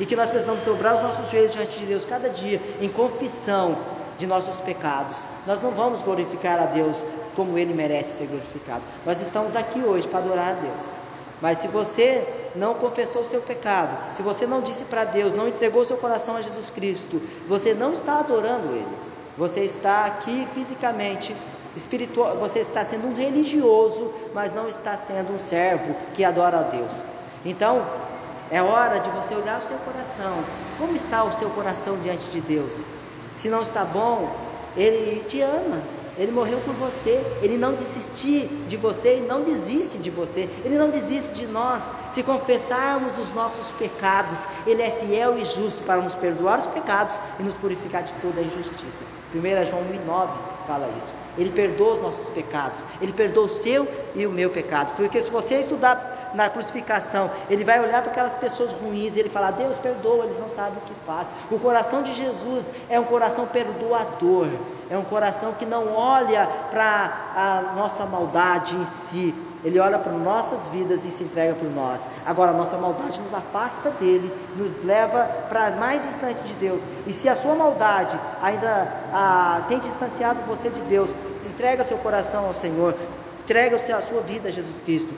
[0.00, 3.76] e que nós precisamos dobrar os nossos joelhos diante de Deus cada dia em confissão
[4.18, 5.16] de nossos pecados,
[5.46, 6.96] nós não vamos glorificar a Deus
[7.34, 8.82] como Ele merece ser glorificado.
[9.04, 10.84] Nós estamos aqui hoje para adorar a Deus.
[11.40, 15.48] Mas se você não confessou o seu pecado, se você não disse para Deus, não
[15.48, 18.96] entregou seu coração a Jesus Cristo, você não está adorando Ele.
[19.36, 21.34] Você está aqui fisicamente,
[21.74, 26.62] espiritual, você está sendo um religioso, mas não está sendo um servo que adora a
[26.62, 27.02] Deus.
[27.44, 27.84] Então,
[28.52, 30.44] é hora de você olhar o seu coração.
[30.76, 32.84] Como está o seu coração diante de Deus?
[33.34, 34.30] Se não está bom,
[34.76, 35.80] Ele te ama.
[36.18, 40.76] Ele morreu por você, Ele não desistir de você e não desiste de você, Ele
[40.76, 41.90] não desiste de nós.
[42.10, 47.18] Se confessarmos os nossos pecados, Ele é fiel e justo para nos perdoar os pecados
[47.40, 49.02] e nos purificar de toda a injustiça.
[49.34, 50.28] 1 João 1,9
[50.66, 51.14] fala isso.
[51.38, 55.30] Ele perdoa os nossos pecados, Ele perdoa o seu e o meu pecado, porque se
[55.30, 59.78] você estudar na crucificação, ele vai olhar para aquelas pessoas ruins e ele falar: Deus
[59.78, 61.28] perdoa, eles não sabem o que faz.
[61.50, 64.48] O coração de Jesus é um coração perdoador,
[64.90, 70.12] é um coração que não olha para a nossa maldade em si, ele olha para
[70.12, 72.06] nossas vidas e se entrega por nós.
[72.26, 76.80] Agora, a nossa maldade nos afasta dele, nos leva para mais distante de Deus.
[77.06, 81.10] E se a sua maldade ainda ah, tem distanciado você de Deus,
[81.48, 82.94] entrega seu coração ao Senhor,
[83.44, 85.12] entrega a sua vida a Jesus Cristo.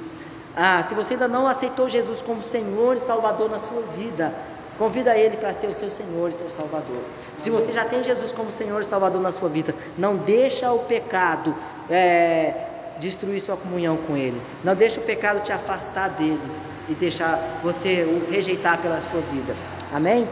[0.56, 4.32] Ah, se você ainda não aceitou Jesus como Senhor e Salvador na sua vida,
[4.78, 7.02] convida Ele para ser o seu Senhor e seu Salvador.
[7.38, 10.80] Se você já tem Jesus como Senhor e Salvador na sua vida, não deixa o
[10.80, 11.54] pecado
[11.90, 12.54] é,
[12.98, 14.40] destruir sua comunhão com Ele.
[14.62, 16.40] Não deixa o pecado te afastar dele
[16.88, 19.56] e deixar você o rejeitar pela sua vida.
[19.92, 20.28] Amém?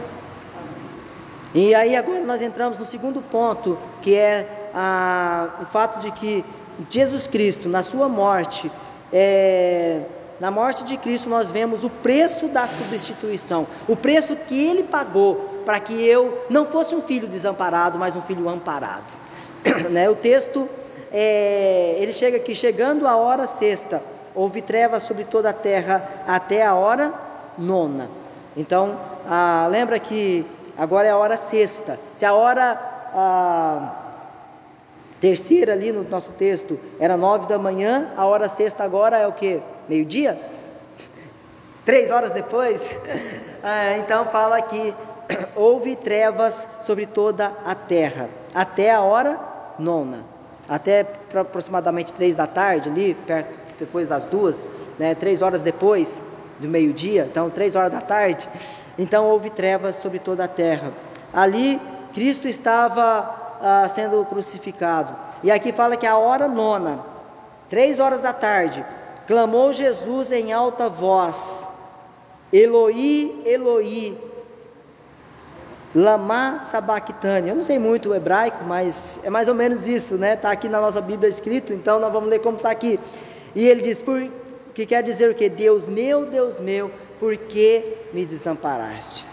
[1.53, 6.43] E aí agora nós entramos no segundo ponto, que é a, o fato de que
[6.89, 8.71] Jesus Cristo, na sua morte,
[9.11, 10.01] é,
[10.39, 15.61] na morte de Cristo nós vemos o preço da substituição, o preço que Ele pagou
[15.65, 19.11] para que eu não fosse um filho desamparado, mas um filho amparado.
[19.89, 20.09] né?
[20.09, 20.67] O texto
[21.11, 24.01] é, ele chega aqui, chegando a hora sexta,
[24.33, 27.13] houve trevas sobre toda a terra até a hora
[27.57, 28.09] nona.
[28.57, 30.45] Então, ah, lembra que
[30.77, 31.99] agora é a hora sexta.
[32.13, 32.79] Se a hora
[33.13, 34.02] ah,
[35.23, 39.31] terceira ali no nosso texto era nove da manhã, a hora sexta agora é o
[39.31, 39.61] que?
[39.87, 40.37] Meio-dia?
[41.85, 42.93] Três horas depois?
[43.63, 44.93] ah, então fala que
[45.55, 49.39] houve trevas sobre toda a terra até a hora
[49.79, 50.25] nona
[50.67, 54.67] até aproximadamente três da tarde, ali, perto, depois das duas,
[54.99, 56.23] né, três horas depois
[56.59, 58.49] do meio-dia, então três horas da tarde,
[58.99, 60.91] então houve trevas sobre toda a terra.
[61.33, 61.79] Ali
[62.13, 65.15] Cristo estava ah, sendo crucificado.
[65.41, 66.99] E aqui fala que a hora nona,
[67.69, 68.85] três horas da tarde,
[69.25, 71.69] clamou Jesus em alta voz:
[72.51, 74.17] Eloi, Eloi,
[75.95, 77.47] Lama Sabachthani.
[77.47, 80.33] Eu não sei muito o hebraico, mas é mais ou menos isso, né?
[80.33, 82.99] Está aqui na nossa Bíblia escrito, então nós vamos ler como está aqui.
[83.55, 84.29] E ele diz: por,
[84.73, 85.47] que quer dizer o que?
[85.47, 89.32] Deus meu, Deus meu, por que me desamparastes?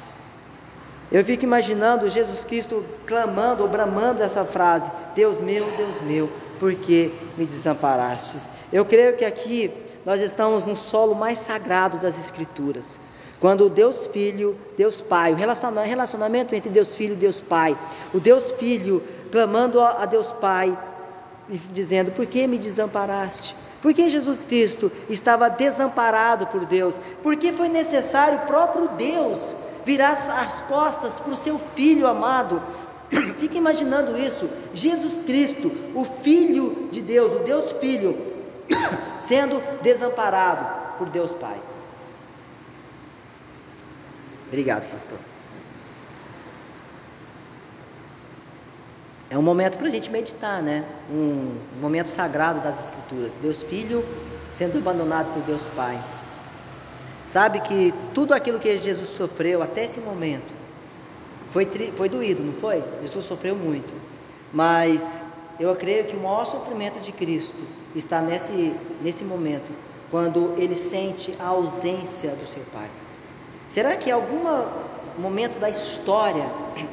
[1.13, 6.73] Eu fico imaginando Jesus Cristo clamando ou bramando essa frase: Deus meu, Deus meu, por
[6.75, 8.49] que me desamparastes?
[8.73, 9.73] Eu creio que aqui
[10.07, 13.01] nós estamos no solo mais sagrado das Escrituras.
[13.41, 17.77] Quando Deus Filho, Deus Pai, o relacionamento entre Deus Filho e Deus Pai,
[18.15, 20.79] o Deus Filho clamando a Deus Pai,
[21.73, 23.57] dizendo: Por que me desamparaste?
[23.83, 27.01] Por que Jesus Cristo estava desamparado por Deus?
[27.23, 32.63] Porque foi necessário o próprio Deus virar as costas para o seu filho amado.
[33.39, 38.17] Fica imaginando isso: Jesus Cristo, o Filho de Deus, o Deus Filho,
[39.21, 41.57] sendo desamparado por Deus Pai.
[44.49, 45.19] Obrigado, pastor.
[49.31, 50.85] É um momento para a gente meditar, né?
[51.09, 53.37] Um momento sagrado das Escrituras.
[53.37, 54.05] Deus Filho
[54.53, 55.99] sendo abandonado por Deus Pai.
[57.31, 60.53] Sabe que tudo aquilo que Jesus sofreu até esse momento
[61.51, 61.65] foi,
[61.95, 62.83] foi doído, não foi?
[63.01, 63.93] Jesus sofreu muito.
[64.53, 65.25] Mas
[65.59, 67.63] eu creio que o maior sofrimento de Cristo
[67.95, 69.71] está nesse, nesse momento,
[70.11, 72.89] quando ele sente a ausência do seu Pai.
[73.69, 74.43] Será que algum
[75.17, 76.45] momento da história,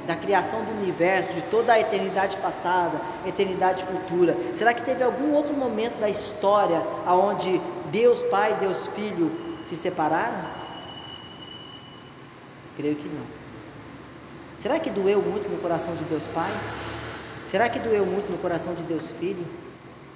[0.05, 5.33] da criação do universo, de toda a eternidade passada, eternidade futura, será que teve algum
[5.33, 7.59] outro momento da história aonde
[7.91, 9.31] Deus Pai Deus Filho
[9.67, 10.49] se separaram?
[12.77, 13.25] Creio que não.
[14.57, 16.51] Será que doeu muito no coração de Deus Pai?
[17.45, 19.45] Será que doeu muito no coração de Deus Filho?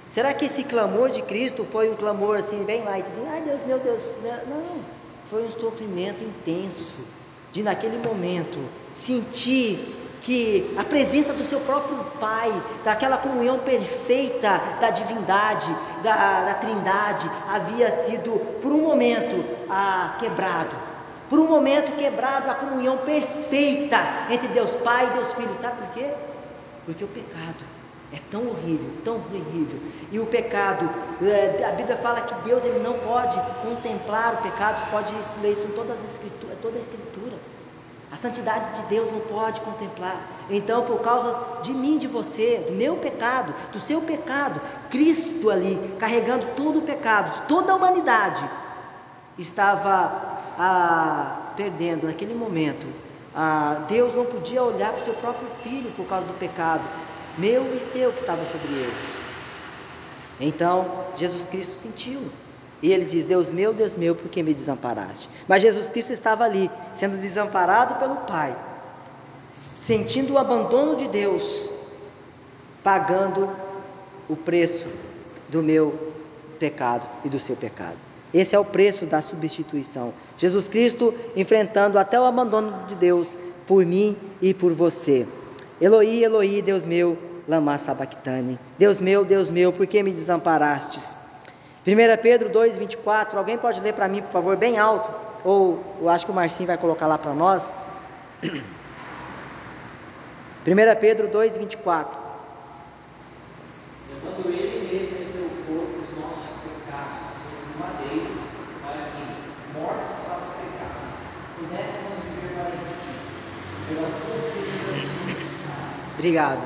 [0.08, 3.62] Será que esse clamor de Cristo foi um clamor assim, bem e dizendo, ai Deus,
[3.64, 4.08] meu Deus,
[4.48, 4.80] não
[5.26, 6.96] foi um sofrimento intenso,
[7.52, 8.58] de naquele momento
[8.92, 12.52] sentir que a presença do seu próprio Pai,
[12.84, 20.70] daquela comunhão perfeita da divindade, da, da Trindade, havia sido por um momento ah, quebrado.
[21.28, 23.98] Por um momento quebrado a comunhão perfeita
[24.30, 25.56] entre Deus Pai e Deus Filho.
[25.60, 26.10] Sabe por quê?
[26.84, 27.64] Porque o pecado
[28.12, 29.80] é tão horrível, tão horrível.
[30.12, 30.88] E o pecado,
[31.22, 35.62] é, a Bíblia fala que Deus ele não pode contemplar o pecado, pode ler isso
[35.62, 37.36] em todas as escrituras, toda a escritura.
[38.12, 40.20] A santidade de Deus não pode contemplar.
[40.50, 45.96] Então, por causa de mim, de você, do meu pecado, do seu pecado, Cristo ali,
[45.98, 48.46] carregando todo o pecado de toda a humanidade,
[49.38, 52.86] estava ah, perdendo naquele momento.
[53.34, 56.82] Ah, Deus não podia olhar para o seu próprio filho por causa do pecado
[57.38, 58.92] meu e seu que estava sobre ele.
[60.38, 62.20] Então, Jesus Cristo sentiu,
[62.82, 65.30] E ele diz: Deus meu, Deus meu, por que me desamparaste?
[65.46, 68.56] Mas Jesus Cristo estava ali, sendo desamparado pelo Pai,
[69.80, 71.70] sentindo o abandono de Deus,
[72.82, 73.48] pagando
[74.28, 74.88] o preço
[75.48, 76.12] do meu
[76.58, 77.96] pecado e do seu pecado.
[78.34, 80.12] Esse é o preço da substituição.
[80.38, 85.26] Jesus Cristo enfrentando até o abandono de Deus por mim e por você.
[85.80, 88.58] Eloi, Eloi, Deus meu, lama sabachthani.
[88.78, 91.11] Deus meu, Deus meu, por que me desamparastes?
[91.86, 93.36] 1 Pedro 2, 24.
[93.36, 95.10] Alguém pode ler para mim, por favor, bem alto?
[95.44, 97.68] Ou eu acho que o Marcinho vai colocar lá para nós.
[98.42, 98.60] 1
[101.00, 102.22] Pedro 2, 24.
[104.14, 108.30] Levando ele mesmo em seu corpo os nossos pecados sobre o madeiro,
[108.80, 109.24] para que,
[109.76, 111.18] mortos para os pecados,
[111.58, 113.34] pudéssemos viver para a justiça.
[113.88, 115.02] Pelas suas feridas
[116.14, 116.62] Obrigado.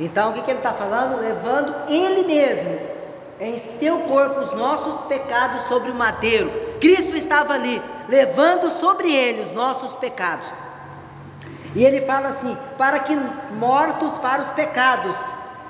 [0.00, 1.20] Então, o que, que ele está falando?
[1.20, 2.93] Levando ele mesmo
[3.44, 6.50] em seu corpo os nossos pecados sobre o madeiro.
[6.80, 10.46] Cristo estava ali, levando sobre ele os nossos pecados.
[11.74, 13.16] E ele fala assim: para que
[13.52, 15.16] mortos para os pecados.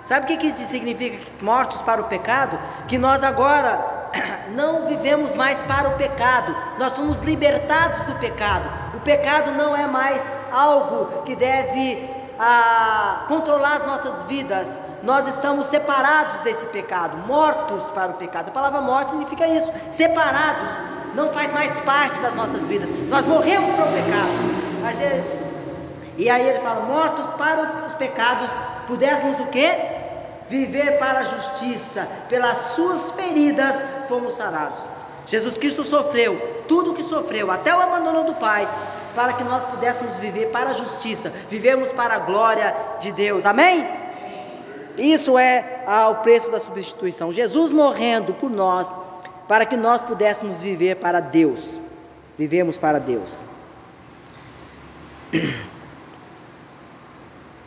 [0.02, 2.58] Sabe o que, que significa mortos para o pecado?
[2.86, 4.10] Que nós agora
[4.54, 8.70] não vivemos mais para o pecado, nós somos libertados do pecado.
[8.94, 12.08] O pecado não é mais algo que deve
[12.38, 18.48] ah, controlar as nossas vidas, nós estamos separados desse pecado, mortos para o pecado.
[18.48, 20.70] A palavra morte significa isso, separados,
[21.14, 22.88] não faz mais parte das nossas vidas.
[23.08, 24.88] Nós morremos para o pecado.
[24.88, 25.38] Às vezes,
[26.16, 28.48] e aí ele fala: mortos para os pecados,
[28.86, 29.70] pudéssemos o que?
[30.48, 33.74] Viver para a justiça, pelas suas feridas
[34.08, 34.78] fomos sarados.
[35.26, 38.68] Jesus Cristo sofreu tudo o que sofreu, até o abandono do Pai,
[39.14, 43.46] para que nós pudéssemos viver para a justiça, vivermos para a glória de Deus.
[43.46, 44.03] Amém?
[44.96, 47.32] Isso é ah, o preço da substituição.
[47.32, 48.94] Jesus morrendo por nós,
[49.48, 51.80] para que nós pudéssemos viver para Deus.
[52.38, 53.40] Vivemos para Deus.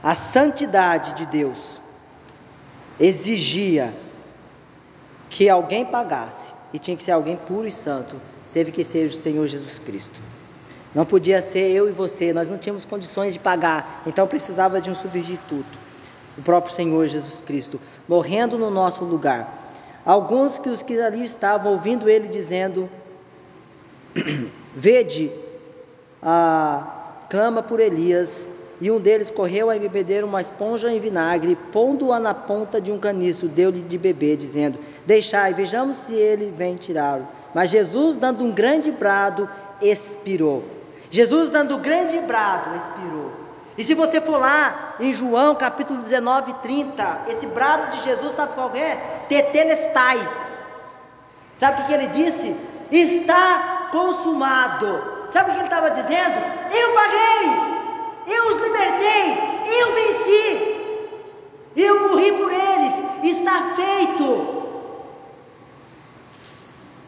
[0.02, 1.80] A santidade de Deus
[3.00, 3.94] exigia
[5.30, 8.16] que alguém pagasse, e tinha que ser alguém puro e santo,
[8.54, 10.20] teve que ser o Senhor Jesus Cristo.
[10.96, 14.90] Não podia ser eu e você, nós não tínhamos condições de pagar, então precisava de
[14.90, 15.87] um substituto
[16.38, 19.66] o próprio Senhor Jesus Cristo, morrendo no nosso lugar.
[20.06, 22.90] Alguns que os que ali estavam ouvindo ele dizendo:
[24.76, 25.32] Vede,
[26.22, 26.88] ah,
[27.30, 28.48] clama por Elias.
[28.80, 33.00] E um deles correu a beber uma esponja em vinagre, pondo-a na ponta de um
[33.00, 37.28] caniço, deu-lhe de beber, dizendo: Deixai, vejamos se ele vem tirá-lo.
[37.56, 39.50] Mas Jesus, dando um grande brado,
[39.82, 40.64] expirou.
[41.10, 43.27] Jesus, dando um grande brado, expirou.
[43.78, 48.54] E se você for lá em João capítulo 19, 30, esse brado de Jesus, sabe
[48.54, 48.96] qual é?
[49.30, 50.18] Tetelestai.
[51.58, 52.56] Sabe o que, ele disse?
[52.92, 55.28] Está consumado.
[55.30, 56.40] Sabe o que ele estava dizendo?
[56.72, 61.12] Eu paguei, eu os libertei, eu venci,
[61.76, 64.64] eu morri por eles, está feito,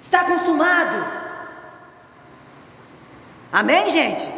[0.01, 1.19] está consumado.
[3.51, 4.29] Amém, gente?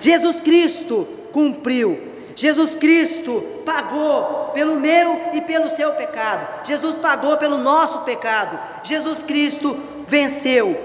[0.00, 2.08] Jesus Cristo cumpriu.
[2.34, 6.64] Jesus Cristo pagou pelo meu e pelo seu pecado.
[6.64, 8.58] Jesus pagou pelo nosso pecado.
[8.82, 9.76] Jesus Cristo
[10.08, 10.76] venceu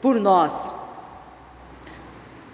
[0.00, 0.74] por nós.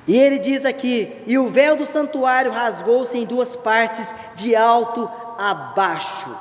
[0.07, 5.11] E ele diz aqui: e o véu do santuário rasgou-se em duas partes, de alto
[5.39, 6.37] a baixo.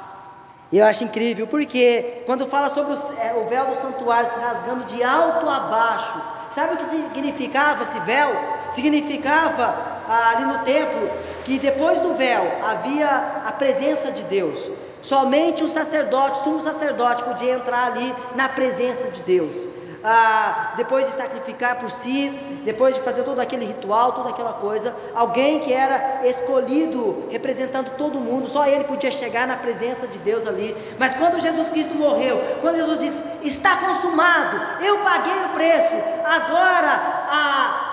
[0.72, 4.84] Eu acho incrível, porque quando fala sobre o, é, o véu do santuário se rasgando
[4.84, 8.30] de alto a baixo, sabe o que significava esse véu?
[8.72, 9.76] Significava
[10.08, 11.10] ah, ali no templo
[11.44, 13.08] que depois do véu havia
[13.46, 14.70] a presença de Deus.
[15.02, 21.18] Somente o sacerdote, sumo sacerdote, podia entrar ali na presença de Deus ah, depois de
[21.18, 22.30] sacrificar por si,
[22.64, 28.20] depois de fazer todo aquele ritual, toda aquela coisa, alguém que era escolhido, representando todo
[28.20, 30.76] mundo, só ele podia chegar na presença de Deus ali.
[30.98, 37.87] Mas quando Jesus Cristo morreu, quando Jesus disse: Está consumado, eu paguei o preço, agora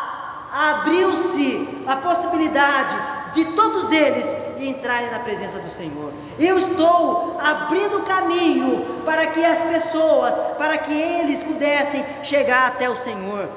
[0.55, 2.97] abriu-se a possibilidade
[3.33, 6.13] de todos eles entrarem na presença do Senhor.
[6.39, 12.95] Eu estou abrindo caminho para que as pessoas, para que eles pudessem chegar até o
[12.95, 13.49] Senhor.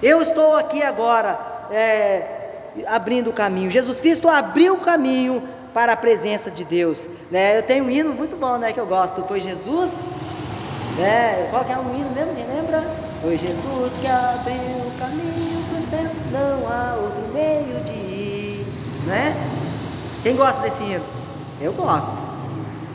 [0.00, 1.36] Eu estou aqui agora
[1.72, 3.68] é, abrindo o caminho.
[3.68, 5.42] Jesus Cristo abriu o caminho
[5.74, 7.08] para a presença de Deus.
[7.28, 7.58] Né?
[7.58, 9.24] Eu tenho um hino muito bom, né, que eu gosto.
[9.24, 10.08] Foi Jesus,
[10.96, 11.48] né?
[11.50, 12.34] Qual que é o hino mesmo?
[12.34, 12.84] Quem lembra?
[13.20, 15.49] Foi Jesus que abriu o caminho.
[16.30, 18.66] Não há outro meio de ir,
[19.06, 19.34] né?
[20.22, 21.04] Quem gosta desse hino?
[21.60, 22.12] Eu gosto.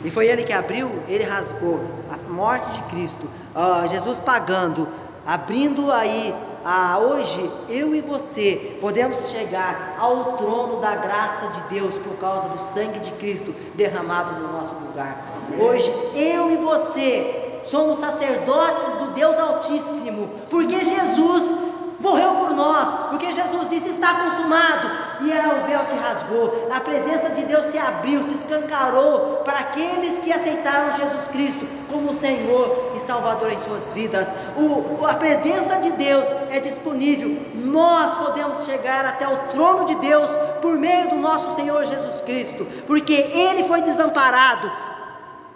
[0.04, 1.80] E foi ele que abriu, ele rasgou
[2.10, 4.88] a morte de Cristo, uh, Jesus pagando,
[5.26, 6.34] abrindo aí
[6.68, 12.48] ah, hoje eu e você podemos chegar ao trono da graça de Deus por causa
[12.48, 15.16] do sangue de Cristo derramado no nosso lugar.
[15.60, 21.54] Hoje eu e você somos sacerdotes do Deus Altíssimo, porque Jesus
[21.98, 24.90] morreu por nós, porque Jesus disse: está consumado,
[25.20, 30.20] e o véu se rasgou, a presença de Deus se abriu, se escancarou para aqueles
[30.20, 34.28] que aceitaram Jesus Cristo como Senhor e Salvador em suas vidas.
[34.56, 40.30] O, a presença de Deus é disponível, nós podemos chegar até o trono de Deus
[40.60, 44.70] por meio do nosso Senhor Jesus Cristo, porque Ele foi desamparado.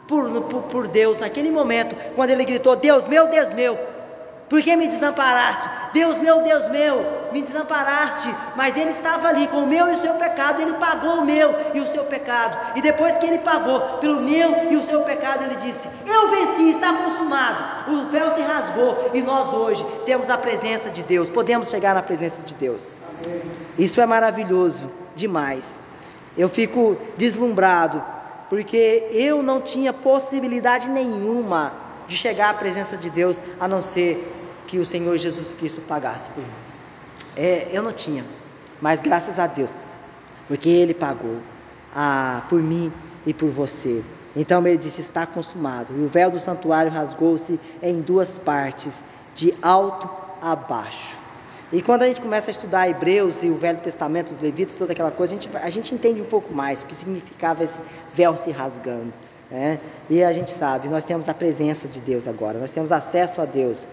[0.06, 3.78] Por, por, por Deus, naquele momento, quando ele gritou: Deus meu, Deus meu,
[4.50, 5.70] por que me desamparaste?
[5.94, 8.34] Deus meu, Deus meu, me desamparaste.
[8.56, 11.54] Mas ele estava ali com o meu e o seu pecado, ele pagou o meu
[11.72, 12.58] e o seu pecado.
[12.74, 16.70] E depois que ele pagou pelo meu e o seu pecado, ele disse: Eu venci,
[16.70, 17.92] está consumado.
[17.92, 22.02] O véu se rasgou e nós hoje temos a presença de Deus, podemos chegar na
[22.02, 22.82] presença de Deus.
[23.78, 25.78] Isso é maravilhoso demais.
[26.36, 28.02] Eu fico deslumbrado,
[28.48, 31.72] porque eu não tinha possibilidade nenhuma
[32.08, 34.38] de chegar à presença de Deus a não ser
[34.70, 36.50] que o Senhor Jesus Cristo pagasse por mim.
[37.36, 38.24] É, eu não tinha,
[38.80, 39.70] mas graças a Deus,
[40.46, 41.38] porque Ele pagou
[41.92, 42.92] ah, por mim
[43.26, 44.00] e por você.
[44.36, 45.92] Então ele disse: Está consumado.
[45.96, 49.02] E o véu do santuário rasgou-se em duas partes,
[49.34, 50.08] de alto
[50.40, 51.18] a baixo.
[51.72, 54.92] E quando a gente começa a estudar Hebreus e o Velho Testamento, os Levitas, toda
[54.92, 57.78] aquela coisa, a gente, a gente entende um pouco mais o que significava esse
[58.14, 59.12] véu se rasgando.
[59.50, 59.80] Né?
[60.08, 63.44] E a gente sabe, nós temos a presença de Deus agora, nós temos acesso a
[63.44, 63.84] Deus.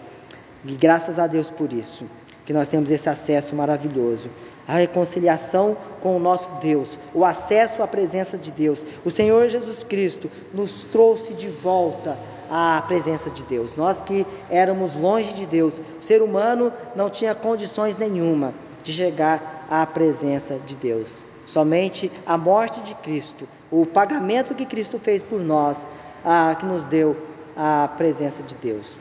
[0.66, 2.06] E graças a Deus por isso,
[2.46, 4.30] que nós temos esse acesso maravilhoso.
[4.68, 8.86] A reconciliação com o nosso Deus, o acesso à presença de Deus.
[9.06, 12.18] O Senhor Jesus Cristo nos trouxe de volta
[12.50, 13.76] à presença de Deus.
[13.76, 18.54] Nós que éramos longe de Deus, o ser humano não tinha condições nenhuma
[18.84, 21.26] de chegar à presença de Deus.
[21.46, 25.88] Somente a morte de Cristo, o pagamento que Cristo fez por nós,
[26.24, 27.16] ah, que nos deu
[27.56, 28.98] a presença de Deus.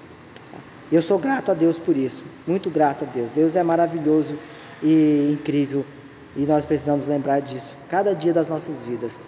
[0.91, 3.33] Eu sou grato a Deus por isso, muito grato a Deus.
[3.33, 4.39] Deus é maravilhoso
[4.83, 5.85] e incrível
[6.37, 9.19] e nós precisamos lembrar disso cada dia das nossas vidas.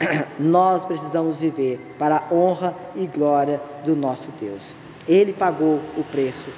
[0.38, 4.72] Nós precisamos viver para a honra e glória do nosso Deus.
[5.06, 6.50] Ele pagou o preço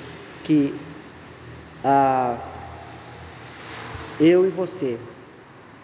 [0.44, 0.74] que
[1.84, 2.38] ah,
[4.20, 4.96] eu e você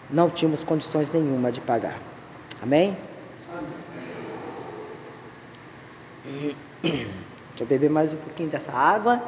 [0.09, 1.97] não tínhamos condições nenhuma de pagar.
[2.61, 2.97] Amém?
[6.83, 7.05] Amém.
[7.59, 9.21] Deixa eu beber mais um pouquinho dessa água.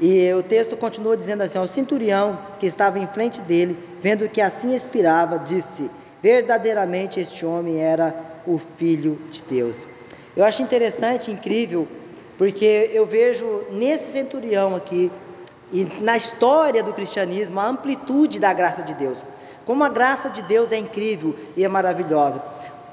[0.00, 4.40] E o texto continua dizendo assim: O centurião que estava em frente dele, vendo que
[4.40, 5.90] assim expirava, disse:
[6.22, 8.14] Verdadeiramente este homem era
[8.46, 9.86] o filho de Deus.
[10.34, 11.86] Eu acho interessante, incrível,
[12.38, 15.12] porque eu vejo nesse centurião aqui
[15.70, 19.18] e na história do cristianismo a amplitude da graça de Deus.
[19.66, 22.42] Como a graça de Deus é incrível e é maravilhosa.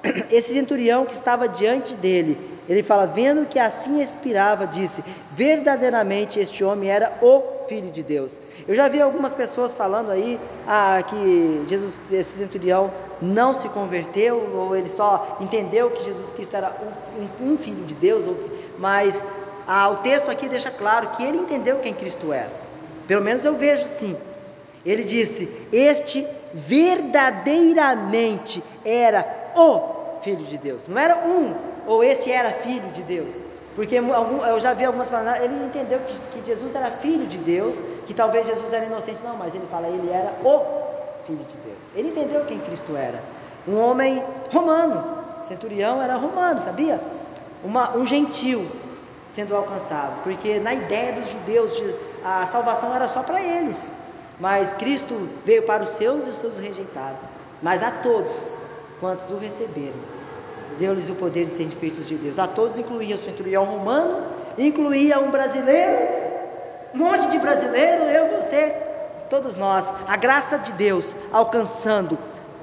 [0.29, 6.63] Esse centurião que estava diante dele, ele fala, vendo que assim expirava, disse: verdadeiramente este
[6.63, 8.39] homem era o Filho de Deus.
[8.67, 14.51] Eu já vi algumas pessoas falando aí ah, que Jesus, esse centurião não se converteu,
[14.53, 16.75] ou ele só entendeu que Jesus Cristo era
[17.41, 18.37] um, um, Filho de Deus, ou,
[18.77, 19.23] mas
[19.67, 22.51] ah, o texto aqui deixa claro que ele entendeu quem Cristo era.
[23.07, 24.15] Pelo menos eu vejo sim.
[24.85, 30.87] Ele disse: Este verdadeiramente era o Filho de Deus.
[30.87, 33.35] Não era um, ou esse era filho de Deus.
[33.75, 35.99] Porque eu já vi algumas palavras, ele entendeu
[36.31, 39.87] que, Jesus era filho de Deus, que talvez Jesus era inocente, não, mas ele fala,
[39.87, 40.65] ele era o
[41.25, 41.85] filho de Deus.
[41.95, 43.19] Ele entendeu quem Cristo era.
[43.67, 44.23] Um homem
[44.53, 45.03] romano,
[45.43, 47.01] centurião era romano, sabia?
[47.63, 48.65] Uma, um gentil
[49.31, 51.83] sendo alcançado, porque na ideia dos judeus
[52.23, 53.91] a salvação era só para eles,
[54.39, 57.17] mas Cristo veio para os seus e os seus rejeitaram.
[57.61, 58.53] Mas a todos
[58.99, 59.99] quantos o receberam,
[60.79, 62.39] deu-lhes o poder de serem feitos de Deus.
[62.39, 64.23] A todos incluía o centurião romano,
[64.57, 66.07] incluía um brasileiro,
[66.95, 68.73] um monte de brasileiro, eu, você,
[69.29, 69.93] todos nós.
[70.07, 72.17] A graça de Deus alcançando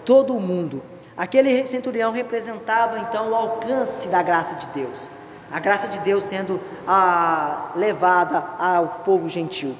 [0.04, 0.82] todo o mundo.
[1.16, 5.08] Aquele centurião representava então o alcance da graça de Deus.
[5.50, 9.74] A graça de Deus sendo ah, levada ao povo gentil.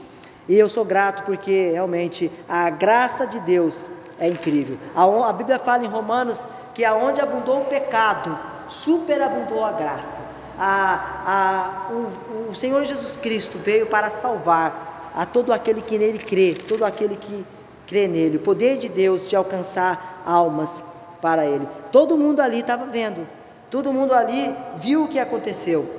[0.48, 4.78] E eu sou grato porque realmente a graça de Deus é incrível.
[4.94, 8.38] A, Bíblia fala em Romanos que aonde abundou o pecado,
[8.68, 10.22] superabundou a graça.
[10.58, 16.18] A, a, o, o Senhor Jesus Cristo veio para salvar a todo aquele que nele
[16.18, 17.44] crê, todo aquele que
[17.86, 18.38] crê nele.
[18.38, 20.84] O poder de Deus de alcançar almas
[21.20, 21.68] para ele.
[21.92, 23.26] Todo mundo ali estava vendo
[23.70, 25.90] Todo mundo ali viu o que aconteceu.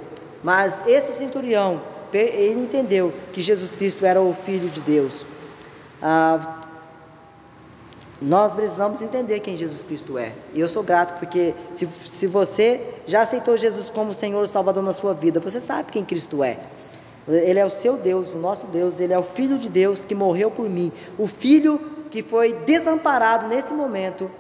[0.44, 1.82] Mas esse centurião,
[2.14, 5.26] ele entendeu que Jesus Cristo era o Filho de Deus.
[6.02, 6.62] Ah,
[8.22, 10.32] nós precisamos entender quem Jesus Cristo é.
[10.54, 14.84] E eu sou grato porque se, se você já aceitou Jesus como Senhor e Salvador
[14.84, 16.58] na sua vida, você sabe quem Cristo é.
[17.28, 20.16] Ele é o seu Deus, o nosso Deus, ele é o Filho de Deus que
[20.16, 20.92] morreu por mim.
[21.18, 24.32] O Filho que foi desamparado nesse momento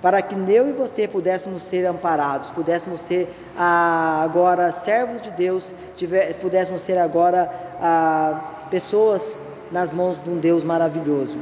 [0.00, 3.26] para que eu e você pudéssemos ser amparados, pudéssemos ser
[3.56, 9.38] ah, agora servos de Deus, tiver, pudéssemos ser agora ah, pessoas
[9.72, 11.38] nas mãos de um Deus maravilhoso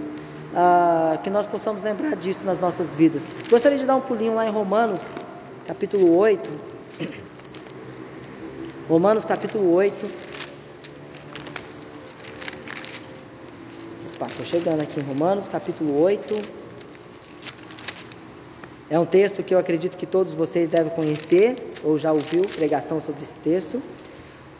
[0.54, 3.26] ah, que nós possamos lembrar disso nas nossas vidas.
[3.48, 5.14] Gostaria de dar um pulinho lá em Romanos,
[5.66, 6.50] capítulo 8.
[8.88, 10.10] Romanos, capítulo 8.
[14.14, 16.62] Opa, estou chegando aqui em Romanos, capítulo 8.
[18.90, 23.00] É um texto que eu acredito que todos vocês devem conhecer, ou já ouviu pregação
[23.00, 23.82] sobre esse texto.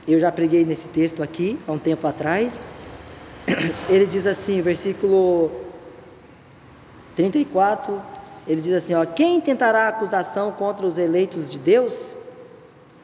[0.08, 2.58] Eu já preguei nesse texto aqui há um tempo atrás.
[3.90, 5.50] Ele diz assim, versículo
[7.14, 8.00] 34,
[8.46, 12.16] ele diz assim: ó, quem tentará acusação contra os eleitos de Deus?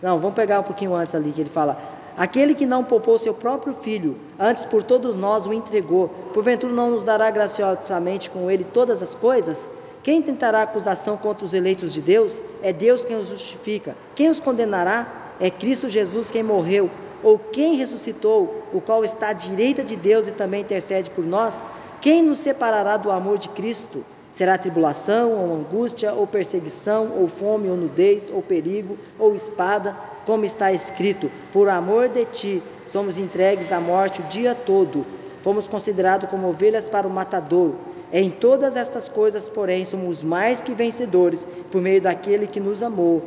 [0.02, 1.78] Não, vamos pegar um pouquinho antes ali que ele fala:
[2.16, 6.90] aquele que não poupou seu próprio filho, antes por todos nós o entregou, porventura não
[6.90, 9.66] nos dará graciosamente com ele todas as coisas?
[10.02, 12.40] Quem tentará acusação contra os eleitos de Deus?
[12.62, 13.96] É Deus quem os justifica.
[14.14, 15.06] Quem os condenará?
[15.40, 16.90] É Cristo Jesus quem morreu,
[17.22, 21.62] ou quem ressuscitou, o qual está à direita de Deus e também intercede por nós?
[22.00, 24.04] Quem nos separará do amor de Cristo?
[24.32, 30.44] Será tribulação, ou angústia, ou perseguição, ou fome, ou nudez, ou perigo, ou espada, como
[30.44, 35.04] está escrito: Por amor de ti somos entregues à morte o dia todo,
[35.42, 37.72] fomos considerados como ovelhas para o matador.
[38.12, 43.22] Em todas estas coisas, porém, somos mais que vencedores por meio daquele que nos amou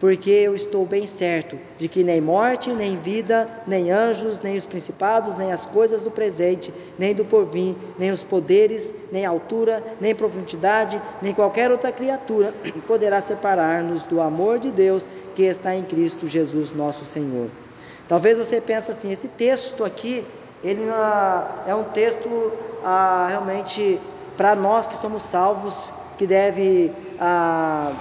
[0.00, 4.66] porque eu estou bem certo de que nem morte, nem vida, nem anjos, nem os
[4.66, 10.14] principados, nem as coisas do presente, nem do porvir, nem os poderes, nem altura, nem
[10.14, 12.52] profundidade, nem qualquer outra criatura
[12.86, 17.48] poderá separar-nos do amor de Deus que está em Cristo Jesus nosso Senhor.
[18.08, 20.24] Talvez você pense assim, esse texto aqui,
[20.62, 22.52] ele ah, é um texto
[22.84, 24.00] ah, realmente
[24.36, 27.92] para nós que somos salvos, que deve ah,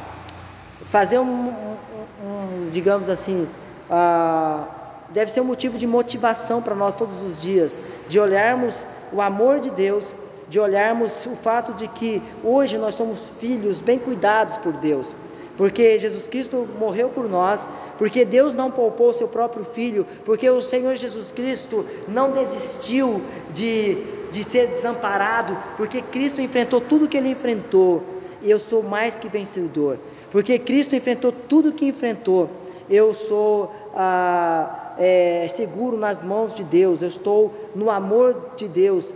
[0.94, 1.76] fazer um, um,
[2.24, 3.48] um digamos assim,
[3.90, 4.64] uh,
[5.10, 9.60] deve ser um motivo de motivação para nós todos os dias, de olharmos o amor
[9.60, 10.16] de Deus,
[10.48, 15.16] de olharmos o fato de que hoje nós somos filhos bem cuidados por Deus,
[15.58, 17.68] porque Jesus Cristo morreu por nós,
[17.98, 23.20] porque Deus não poupou seu próprio filho, porque o Senhor Jesus Cristo não desistiu
[23.52, 23.98] de,
[24.32, 28.13] de ser desamparado, porque Cristo enfrentou tudo que ele enfrentou,
[28.50, 29.98] eu sou mais que vencedor
[30.34, 32.50] porque Cristo enfrentou tudo que enfrentou.
[32.90, 39.14] Eu sou ah, é, seguro nas mãos de Deus, eu estou no amor de Deus.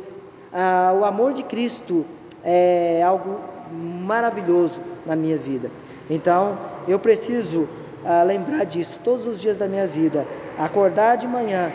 [0.54, 2.06] Ah, o amor de Cristo
[2.44, 3.40] é algo
[3.74, 5.72] maravilhoso na minha vida.
[6.08, 6.56] Então,
[6.88, 7.68] eu preciso
[8.06, 10.24] ah, lembrar disso todos os dias da minha vida.
[10.56, 11.74] Acordar de manhã,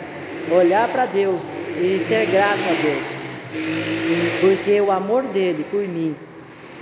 [0.48, 3.16] olhar para Deus e ser grato a Deus.
[4.38, 6.14] Porque o amor dele por mim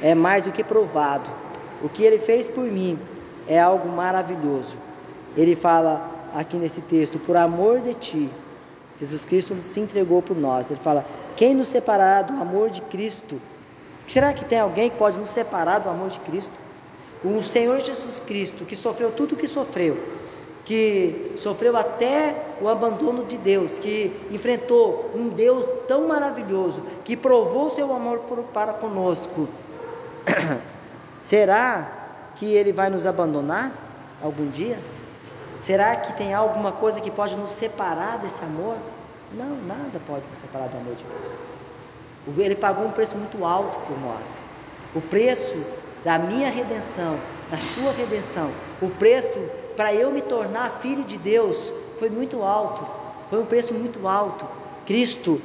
[0.03, 1.29] é mais do que provado.
[1.83, 2.99] O que ele fez por mim
[3.49, 4.77] é algo maravilhoso.
[5.37, 8.31] Ele fala aqui nesse texto: por amor de ti,
[8.99, 10.71] Jesus Cristo se entregou por nós.
[10.71, 11.05] Ele fala:
[11.37, 13.41] quem nos separará do amor de Cristo?
[14.07, 16.59] Será que tem alguém que pode nos separar do amor de Cristo?
[17.25, 19.97] O Senhor Jesus Cristo, que sofreu tudo o que sofreu,
[20.65, 27.71] que sofreu até o abandono de Deus, que enfrentou um Deus tão maravilhoso, que provou
[27.71, 28.21] seu amor
[28.53, 29.49] para conosco.
[31.23, 31.89] Será
[32.37, 33.73] que ele vai nos abandonar
[34.23, 34.79] algum dia?
[35.61, 38.77] Será que tem alguma coisa que pode nos separar desse amor?
[39.33, 41.33] Não, nada pode nos separar do amor de Deus.
[42.39, 44.43] Ele pagou um preço muito alto por nós.
[44.95, 45.57] O preço
[46.05, 47.19] da minha redenção,
[47.51, 48.51] da sua redenção,
[48.81, 49.39] o preço
[49.77, 52.87] para eu me tornar filho de Deus foi muito alto.
[53.29, 54.47] Foi um preço muito alto.
[54.87, 55.41] Cristo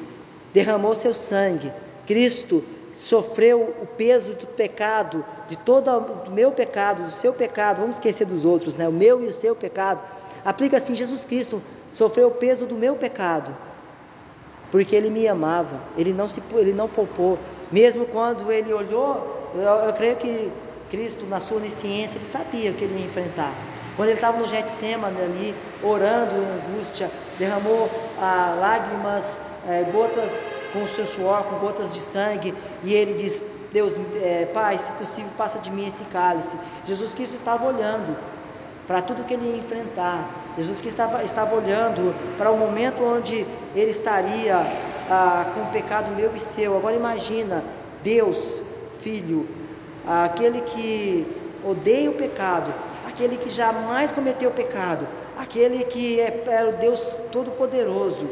[0.53, 1.71] derramou seu sangue.
[2.07, 2.63] Cristo
[2.95, 8.25] sofreu o peso do pecado, de todo o meu pecado, do seu pecado, vamos esquecer
[8.25, 8.87] dos outros, né?
[8.87, 10.01] O meu e o seu pecado.
[10.45, 13.53] Aplica assim: Jesus Cristo sofreu o peso do meu pecado,
[14.71, 17.37] porque Ele me amava, Ele não se, Ele não poupou,
[17.69, 20.49] mesmo quando Ele olhou, eu, eu creio que
[20.89, 23.53] Cristo, na sua onisciência, Ele sabia que Ele ia enfrentar.
[23.97, 27.89] Quando ele estava no Getsemane ali, orando em angústia, derramou
[28.19, 29.39] ah, lágrimas,
[29.69, 32.53] eh, gotas com o seu suor, com gotas de sangue,
[32.83, 36.55] e ele diz: Deus, é, Pai, se possível, passa de mim esse cálice.
[36.85, 38.15] Jesus Cristo estava olhando
[38.85, 40.29] para tudo que ele ia enfrentar.
[40.57, 44.57] Jesus Cristo estava, estava olhando para o momento onde ele estaria
[45.09, 46.75] ah, com o pecado meu e seu.
[46.77, 47.63] Agora imagina,
[48.03, 48.61] Deus,
[48.99, 49.47] Filho,
[50.05, 51.25] aquele que
[51.63, 52.73] odeia o pecado,
[53.07, 55.07] aquele que jamais cometeu pecado,
[55.37, 58.27] aquele que é, é o Deus Todo-Poderoso,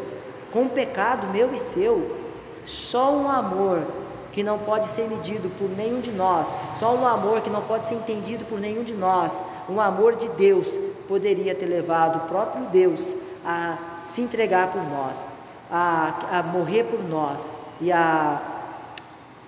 [0.52, 2.23] com o pecado meu e seu,
[2.66, 3.84] só um amor
[4.32, 6.48] que não pode ser medido por nenhum de nós,
[6.80, 10.28] só um amor que não pode ser entendido por nenhum de nós, um amor de
[10.30, 15.24] Deus poderia ter levado o próprio Deus a se entregar por nós,
[15.72, 18.42] a, a morrer por nós e a,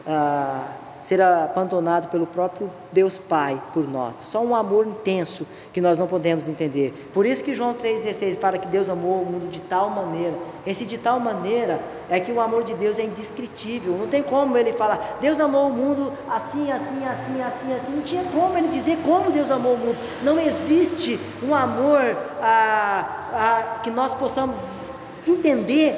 [0.05, 0.61] a
[1.05, 4.15] ser abandonado pelo próprio Deus Pai por nós.
[4.15, 7.11] Só um amor intenso que nós não podemos entender.
[7.13, 10.33] Por isso que João 3,16 fala que Deus amou o mundo de tal maneira.
[10.65, 11.79] Esse de tal maneira
[12.09, 13.93] é que o amor de Deus é indescritível.
[13.93, 17.95] Não tem como ele falar, Deus amou o mundo assim, assim, assim, assim, assim.
[17.95, 19.97] Não tinha como ele dizer como Deus amou o mundo.
[20.23, 24.89] Não existe um amor ah, ah, que nós possamos
[25.27, 25.95] entender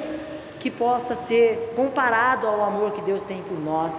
[0.59, 3.97] que possa ser comparado ao amor que Deus tem por nós.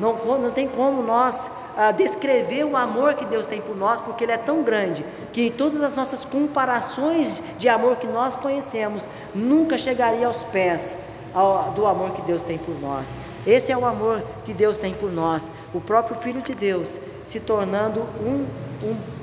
[0.00, 4.24] Não, não tem como nós ah, descrever o amor que Deus tem por nós, porque
[4.24, 9.76] Ele é tão grande que todas as nossas comparações de amor que nós conhecemos nunca
[9.76, 10.96] chegaria aos pés
[11.34, 13.16] ao, do amor que Deus tem por nós.
[13.46, 15.50] Esse é o amor que Deus tem por nós.
[15.74, 18.46] O próprio Filho de Deus se tornando um,
[18.82, 19.20] um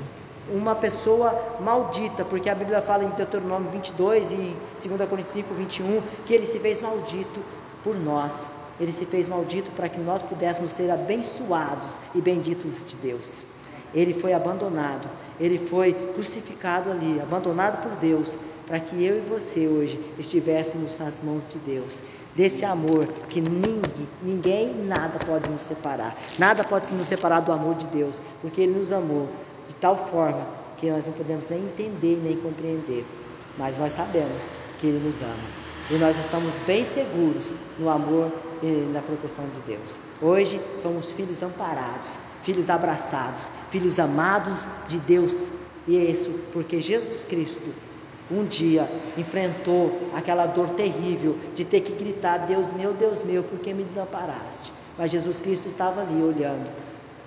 [0.50, 6.02] uma pessoa maldita, porque a Bíblia fala em Deuteronômio 22 e 2 Coríntios 5, 21,
[6.24, 7.40] que ele se fez maldito
[7.84, 8.50] por nós.
[8.80, 13.44] Ele se fez maldito para que nós pudéssemos ser abençoados e benditos de Deus.
[13.94, 15.08] Ele foi abandonado,
[15.40, 21.22] ele foi crucificado ali, abandonado por Deus, para que eu e você hoje estivéssemos nas
[21.22, 22.02] mãos de Deus,
[22.36, 23.80] desse amor que ninguém,
[24.22, 28.78] ninguém, nada pode nos separar, nada pode nos separar do amor de Deus, porque Ele
[28.78, 29.26] nos amou
[29.66, 33.06] de tal forma que nós não podemos nem entender nem compreender,
[33.56, 35.67] mas nós sabemos que Ele nos ama.
[35.90, 38.30] E nós estamos bem seguros no amor
[38.62, 39.98] e na proteção de Deus.
[40.20, 45.50] Hoje somos filhos amparados, filhos abraçados, filhos amados de Deus.
[45.86, 47.72] E é isso porque Jesus Cristo
[48.30, 48.86] um dia
[49.16, 53.82] enfrentou aquela dor terrível de ter que gritar: Deus meu, Deus meu, por que me
[53.82, 54.70] desamparaste?
[54.98, 56.68] Mas Jesus Cristo estava ali olhando.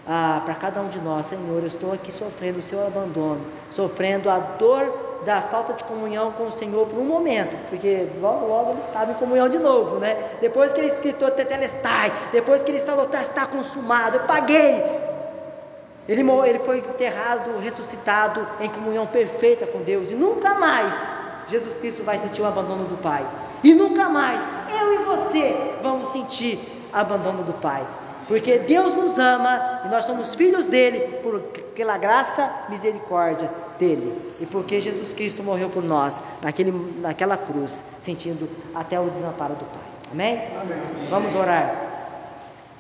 [0.06, 3.42] Ah, para cada um de nós, Senhor, eu estou aqui sofrendo o seu abandono,
[3.72, 8.48] sofrendo a dor da falta de comunhão com o Senhor por um momento, porque logo,
[8.48, 10.18] logo ele estava em comunhão de novo, né?
[10.40, 14.84] Depois que ele escritou Tetelestai, depois que ele instalou está consumado, eu paguei.
[16.10, 21.10] Ele, ele foi enterrado, ressuscitado em comunhão perfeita com Deus e nunca mais
[21.48, 23.26] Jesus Cristo vai sentir o abandono do Pai.
[23.64, 24.42] E nunca mais
[24.80, 26.60] eu e você vamos sentir
[26.92, 27.86] abandono do Pai.
[28.28, 31.40] Porque Deus nos ama e nós somos filhos dele por,
[31.76, 33.50] pela graça, misericórdia
[33.82, 36.72] dele e porque Jesus Cristo morreu por nós naquele,
[37.02, 39.82] naquela cruz, sentindo até o desamparo do Pai.
[40.12, 40.40] Amém?
[40.62, 41.10] Amém?
[41.10, 41.90] Vamos orar.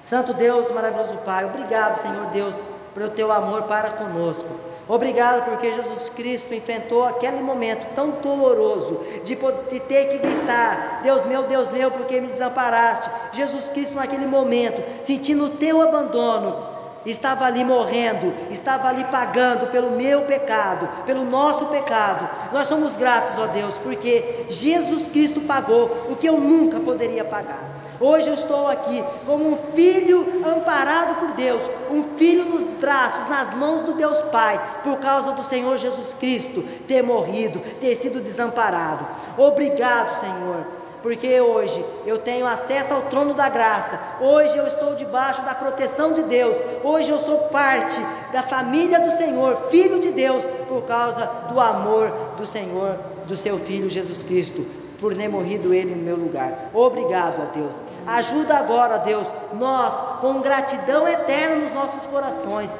[0.03, 2.55] Santo Deus, maravilhoso Pai, obrigado, Senhor Deus,
[2.93, 4.49] pelo teu amor para conosco.
[4.87, 11.25] Obrigado porque Jesus Cristo enfrentou aquele momento tão doloroso de, de ter que gritar: Deus
[11.25, 13.09] meu, Deus meu, porque me desamparaste.
[13.31, 19.91] Jesus Cristo, naquele momento, sentindo o teu abandono, estava ali morrendo, estava ali pagando pelo
[19.91, 22.27] meu pecado, pelo nosso pecado.
[22.51, 27.69] Nós somos gratos, ó Deus, porque Jesus Cristo pagou o que eu nunca poderia pagar.
[27.99, 33.55] Hoje eu estou aqui como um filho amparado por Deus, um filho nos braços, nas
[33.55, 39.05] mãos do Deus Pai, por causa do Senhor Jesus Cristo ter morrido, ter sido desamparado.
[39.37, 45.41] Obrigado, Senhor porque hoje eu tenho acesso ao trono da graça, hoje eu estou debaixo
[45.43, 47.99] da proteção de Deus, hoje eu sou parte
[48.31, 52.97] da família do Senhor, filho de Deus, por causa do amor do Senhor,
[53.27, 54.65] do seu Filho Jesus Cristo,
[54.99, 56.69] por ter morrido ele no meu lugar.
[56.73, 57.75] Obrigado a Deus.
[58.05, 62.75] Ajuda agora, Deus, nós, com gratidão eterna nos nossos corações,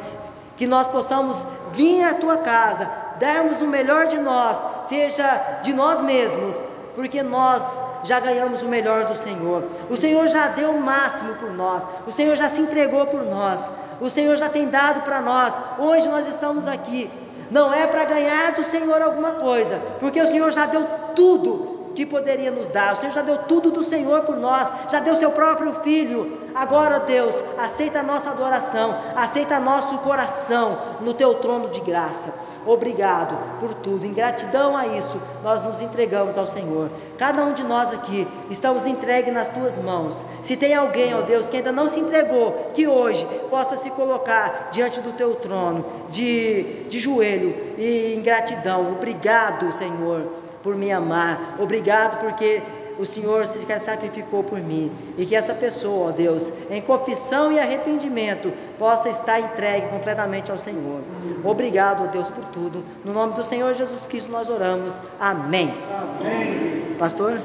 [0.56, 2.88] que nós possamos vir à tua casa,
[3.20, 6.62] darmos o melhor de nós, seja de nós mesmos,
[6.94, 9.64] porque nós já ganhamos o melhor do Senhor.
[9.90, 11.84] O Senhor já deu o máximo por nós.
[12.08, 13.72] O Senhor já se entregou por nós.
[14.00, 15.60] O Senhor já tem dado para nós.
[15.78, 17.10] Hoje nós estamos aqui.
[17.50, 20.86] Não é para ganhar do Senhor alguma coisa, porque o Senhor já deu
[21.16, 22.94] tudo que poderia nos dar.
[22.94, 26.40] O Senhor já deu tudo do Senhor por nós, já deu seu próprio filho.
[26.54, 32.34] Agora, Deus, aceita a nossa adoração, aceita nosso coração no teu trono de graça.
[32.66, 34.06] Obrigado por tudo.
[34.06, 36.90] Em gratidão a isso, nós nos entregamos ao Senhor.
[37.18, 40.26] Cada um de nós aqui estamos entregues nas tuas mãos.
[40.44, 44.70] Se tem alguém, ó Deus, que ainda não se entregou, que hoje possa se colocar
[44.72, 48.92] diante do teu trono, de, de joelho e em gratidão.
[48.92, 50.28] Obrigado, Senhor,
[50.62, 51.58] por me amar.
[51.60, 52.62] Obrigado porque
[53.02, 54.92] o Senhor se sacrificou por mim.
[55.18, 60.58] E que essa pessoa, ó Deus, em confissão e arrependimento, possa estar entregue completamente ao
[60.58, 61.02] Senhor.
[61.44, 62.84] Obrigado, ó Deus, por tudo.
[63.04, 65.00] No nome do Senhor Jesus Cristo nós oramos.
[65.20, 65.72] Amém.
[66.20, 66.96] Amém.
[66.98, 67.42] Pastor?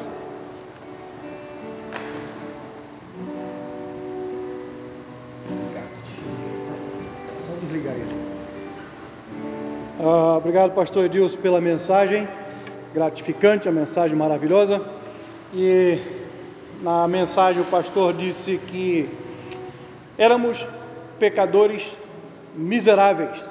[9.98, 12.28] Ah, obrigado, pastor Edilson, pela mensagem
[12.96, 14.82] gratificante, a mensagem maravilhosa.
[15.52, 15.98] E
[16.80, 19.06] na mensagem o pastor disse que
[20.16, 20.66] éramos
[21.18, 21.94] pecadores
[22.56, 23.46] miseráveis.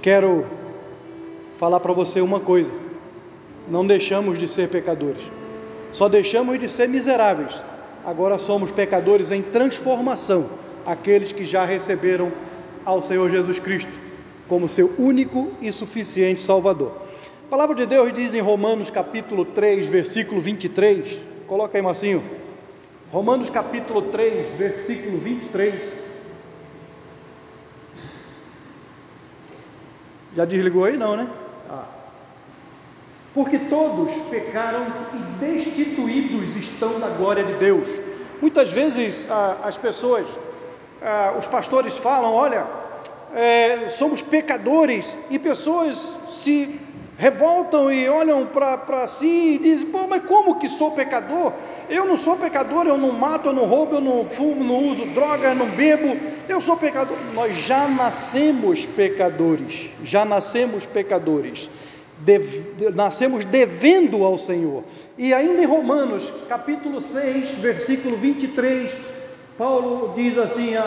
[0.00, 0.46] Quero
[1.58, 2.70] falar para você uma coisa:
[3.68, 5.22] não deixamos de ser pecadores,
[5.92, 7.54] só deixamos de ser miseráveis.
[8.02, 10.46] Agora somos pecadores em transformação,
[10.86, 12.32] aqueles que já receberam
[12.82, 13.92] ao Senhor Jesus Cristo
[14.48, 17.08] como seu único e suficiente Salvador.
[17.48, 21.18] A palavra de Deus diz em Romanos capítulo 3, versículo 23.
[21.46, 22.22] Coloca aí, Marcinho.
[23.10, 25.74] Romanos capítulo 3, versículo 23.
[30.36, 30.98] Já desligou aí?
[30.98, 31.26] Não, né?
[31.70, 31.86] Ah.
[33.32, 37.88] Porque todos pecaram e destituídos estão da glória de Deus.
[38.42, 40.26] Muitas vezes ah, as pessoas,
[41.00, 42.66] ah, os pastores falam: olha,
[43.34, 46.78] é, somos pecadores, e pessoas se
[47.18, 51.52] revoltam e olham para si e dizem: pô, mas como que sou pecador?
[51.90, 55.04] Eu não sou pecador, eu não mato, eu não roubo, eu não fumo, não uso
[55.06, 56.16] droga, eu não bebo,
[56.48, 57.18] eu sou pecador.
[57.34, 61.68] Nós já nascemos pecadores, já nascemos pecadores,
[62.94, 64.84] nascemos devendo ao Senhor.
[65.18, 68.92] E ainda em Romanos, capítulo 6, versículo 23,
[69.58, 70.84] Paulo diz assim a,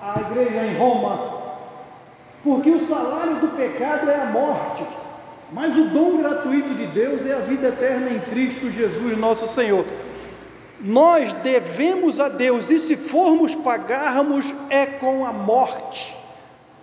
[0.00, 1.34] a, a igreja em Roma:
[2.44, 4.84] porque o salário do pecado é a morte
[5.52, 9.84] mas o dom gratuito de Deus é a vida eterna em Cristo Jesus, nosso Senhor.
[10.80, 16.14] Nós devemos a Deus, e se formos pagarmos, é com a morte.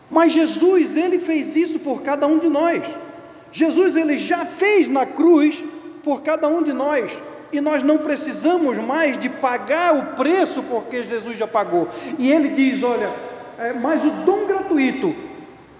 [0.09, 2.83] Mas Jesus, ele fez isso por cada um de nós.
[3.51, 5.63] Jesus, ele já fez na cruz
[6.03, 7.21] por cada um de nós.
[7.51, 11.87] E nós não precisamos mais de pagar o preço porque Jesus já pagou.
[12.17, 13.11] E ele diz: olha,
[13.59, 15.15] é, mas o dom gratuito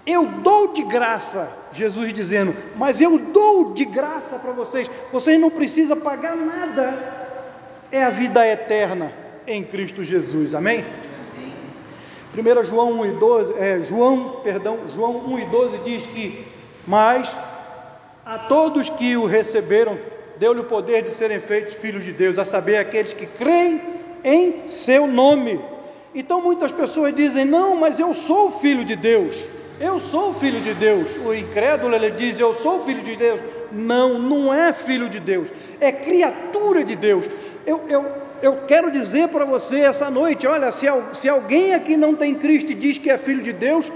[0.06, 5.50] eu dou de graça, Jesus dizendo, mas eu dou de graça para vocês, vocês não
[5.50, 7.32] precisam pagar nada,
[7.92, 9.14] é a vida eterna
[9.48, 10.84] em Cristo Jesus, amém?
[12.36, 16.46] 1 João 1 e 12, é, João, perdão, João 1 e 12 diz que,
[16.88, 17.32] mas
[18.26, 19.98] a todos que o receberam,
[20.38, 23.82] deu-lhe o poder de serem feitos filhos de Deus, a saber, aqueles que creem
[24.24, 25.60] em seu nome.
[26.16, 29.36] Então muitas pessoas dizem: Não, mas eu sou filho de Deus.
[29.80, 31.18] Eu sou filho de Deus.
[31.18, 33.40] O incrédulo ele diz: Eu sou filho de Deus.
[33.72, 37.28] Não, não é filho de Deus, é criatura de Deus.
[37.66, 38.06] Eu, eu,
[38.42, 42.72] eu quero dizer para você essa noite: olha, se, se alguém aqui não tem Cristo
[42.72, 43.92] e diz que é filho de Deus,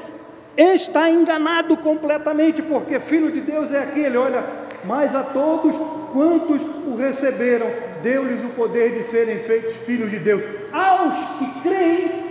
[0.58, 4.44] está enganado completamente, porque filho de Deus é aquele, olha,
[4.86, 5.76] mas a todos
[6.12, 7.68] quantos o receberam,
[8.02, 12.27] deu-lhes o poder de serem feitos filhos de Deus, aos que creem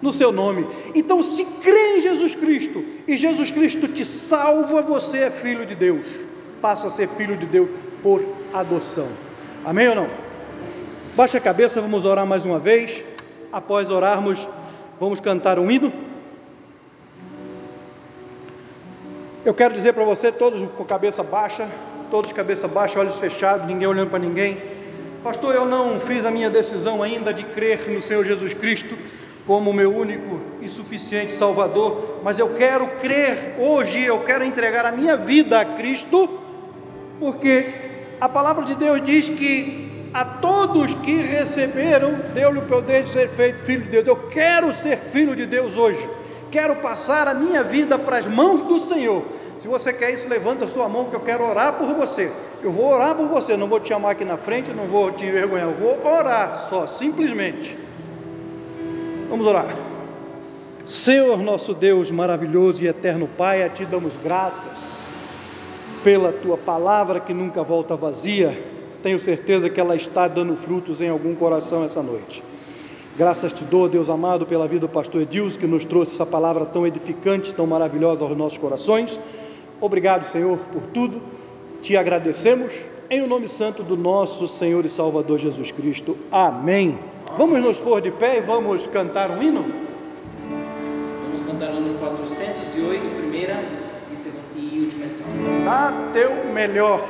[0.00, 0.66] no seu nome.
[0.94, 5.74] Então, se crê em Jesus Cristo e Jesus Cristo te salva, você é filho de
[5.74, 6.06] Deus,
[6.60, 7.68] passa a ser filho de Deus
[8.02, 9.08] por adoção.
[9.64, 10.08] Amém ou não?
[11.16, 13.02] Baixa a cabeça, vamos orar mais uma vez.
[13.52, 14.46] Após orarmos,
[15.00, 15.92] vamos cantar um hino.
[19.44, 21.66] Eu quero dizer para você, todos com cabeça baixa,
[22.10, 24.58] todos cabeça baixa, olhos fechados, ninguém olhando para ninguém.
[25.24, 28.96] Pastor, eu não fiz a minha decisão ainda de crer no Senhor Jesus Cristo
[29.48, 34.92] como meu único e suficiente Salvador, mas eu quero crer hoje, eu quero entregar a
[34.92, 36.38] minha vida a Cristo,
[37.18, 37.64] porque
[38.20, 43.26] a palavra de Deus diz que a todos que receberam, deu-lhe o poder de ser
[43.30, 44.06] feito filho de Deus.
[44.06, 46.06] Eu quero ser filho de Deus hoje,
[46.50, 49.24] quero passar a minha vida para as mãos do Senhor.
[49.58, 52.30] Se você quer isso, levanta a sua mão que eu quero orar por você.
[52.62, 55.24] Eu vou orar por você, não vou te chamar aqui na frente, não vou te
[55.24, 57.87] envergonhar, eu vou orar só, simplesmente.
[59.28, 59.76] Vamos orar.
[60.86, 64.96] Senhor nosso Deus maravilhoso e eterno Pai, a Ti damos graças.
[66.02, 68.56] pela tua palavra que nunca volta vazia.
[69.02, 72.42] Tenho certeza que ela está dando frutos em algum coração essa noite.
[73.16, 76.64] Graças te dou, Deus amado, pela vida do pastor Edilson, que nos trouxe essa palavra
[76.64, 79.20] tão edificante, tão maravilhosa aos nossos corações.
[79.80, 81.20] Obrigado, Senhor, por tudo.
[81.82, 82.72] Te agradecemos
[83.10, 86.16] em o nome santo do nosso Senhor e Salvador Jesus Cristo.
[86.30, 86.96] Amém.
[87.36, 89.64] Vamos nos pôr de pé e vamos cantar um hino?
[91.24, 93.62] Vamos cantar o número 408, primeira
[94.10, 95.30] e, segunda, e última estrofe.
[95.64, 97.00] Dá teu melhor.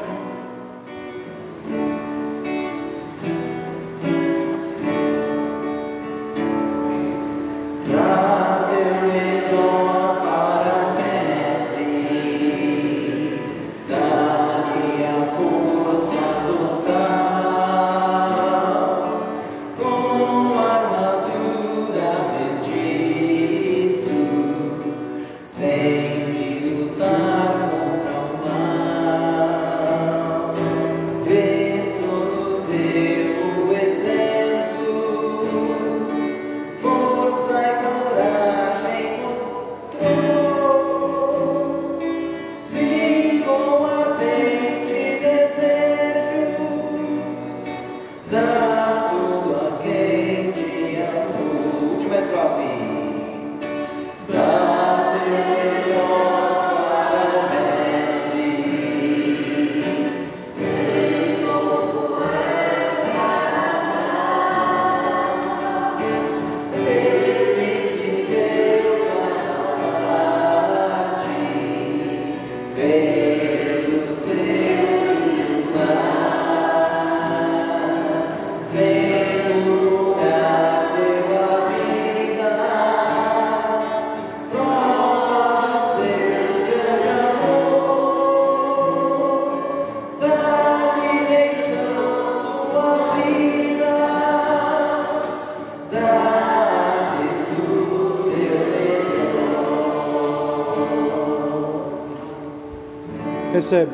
[103.58, 103.90] Recebe.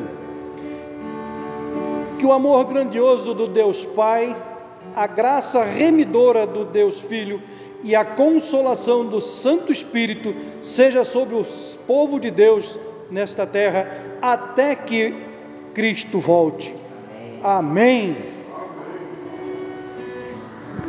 [2.19, 4.37] Que o amor grandioso do Deus Pai,
[4.95, 7.41] a graça remidora do Deus Filho
[7.83, 11.43] e a consolação do Santo Espírito seja sobre o
[11.87, 13.89] povo de Deus nesta terra
[14.21, 15.15] até que
[15.73, 16.71] Cristo volte.
[17.41, 18.24] Amém.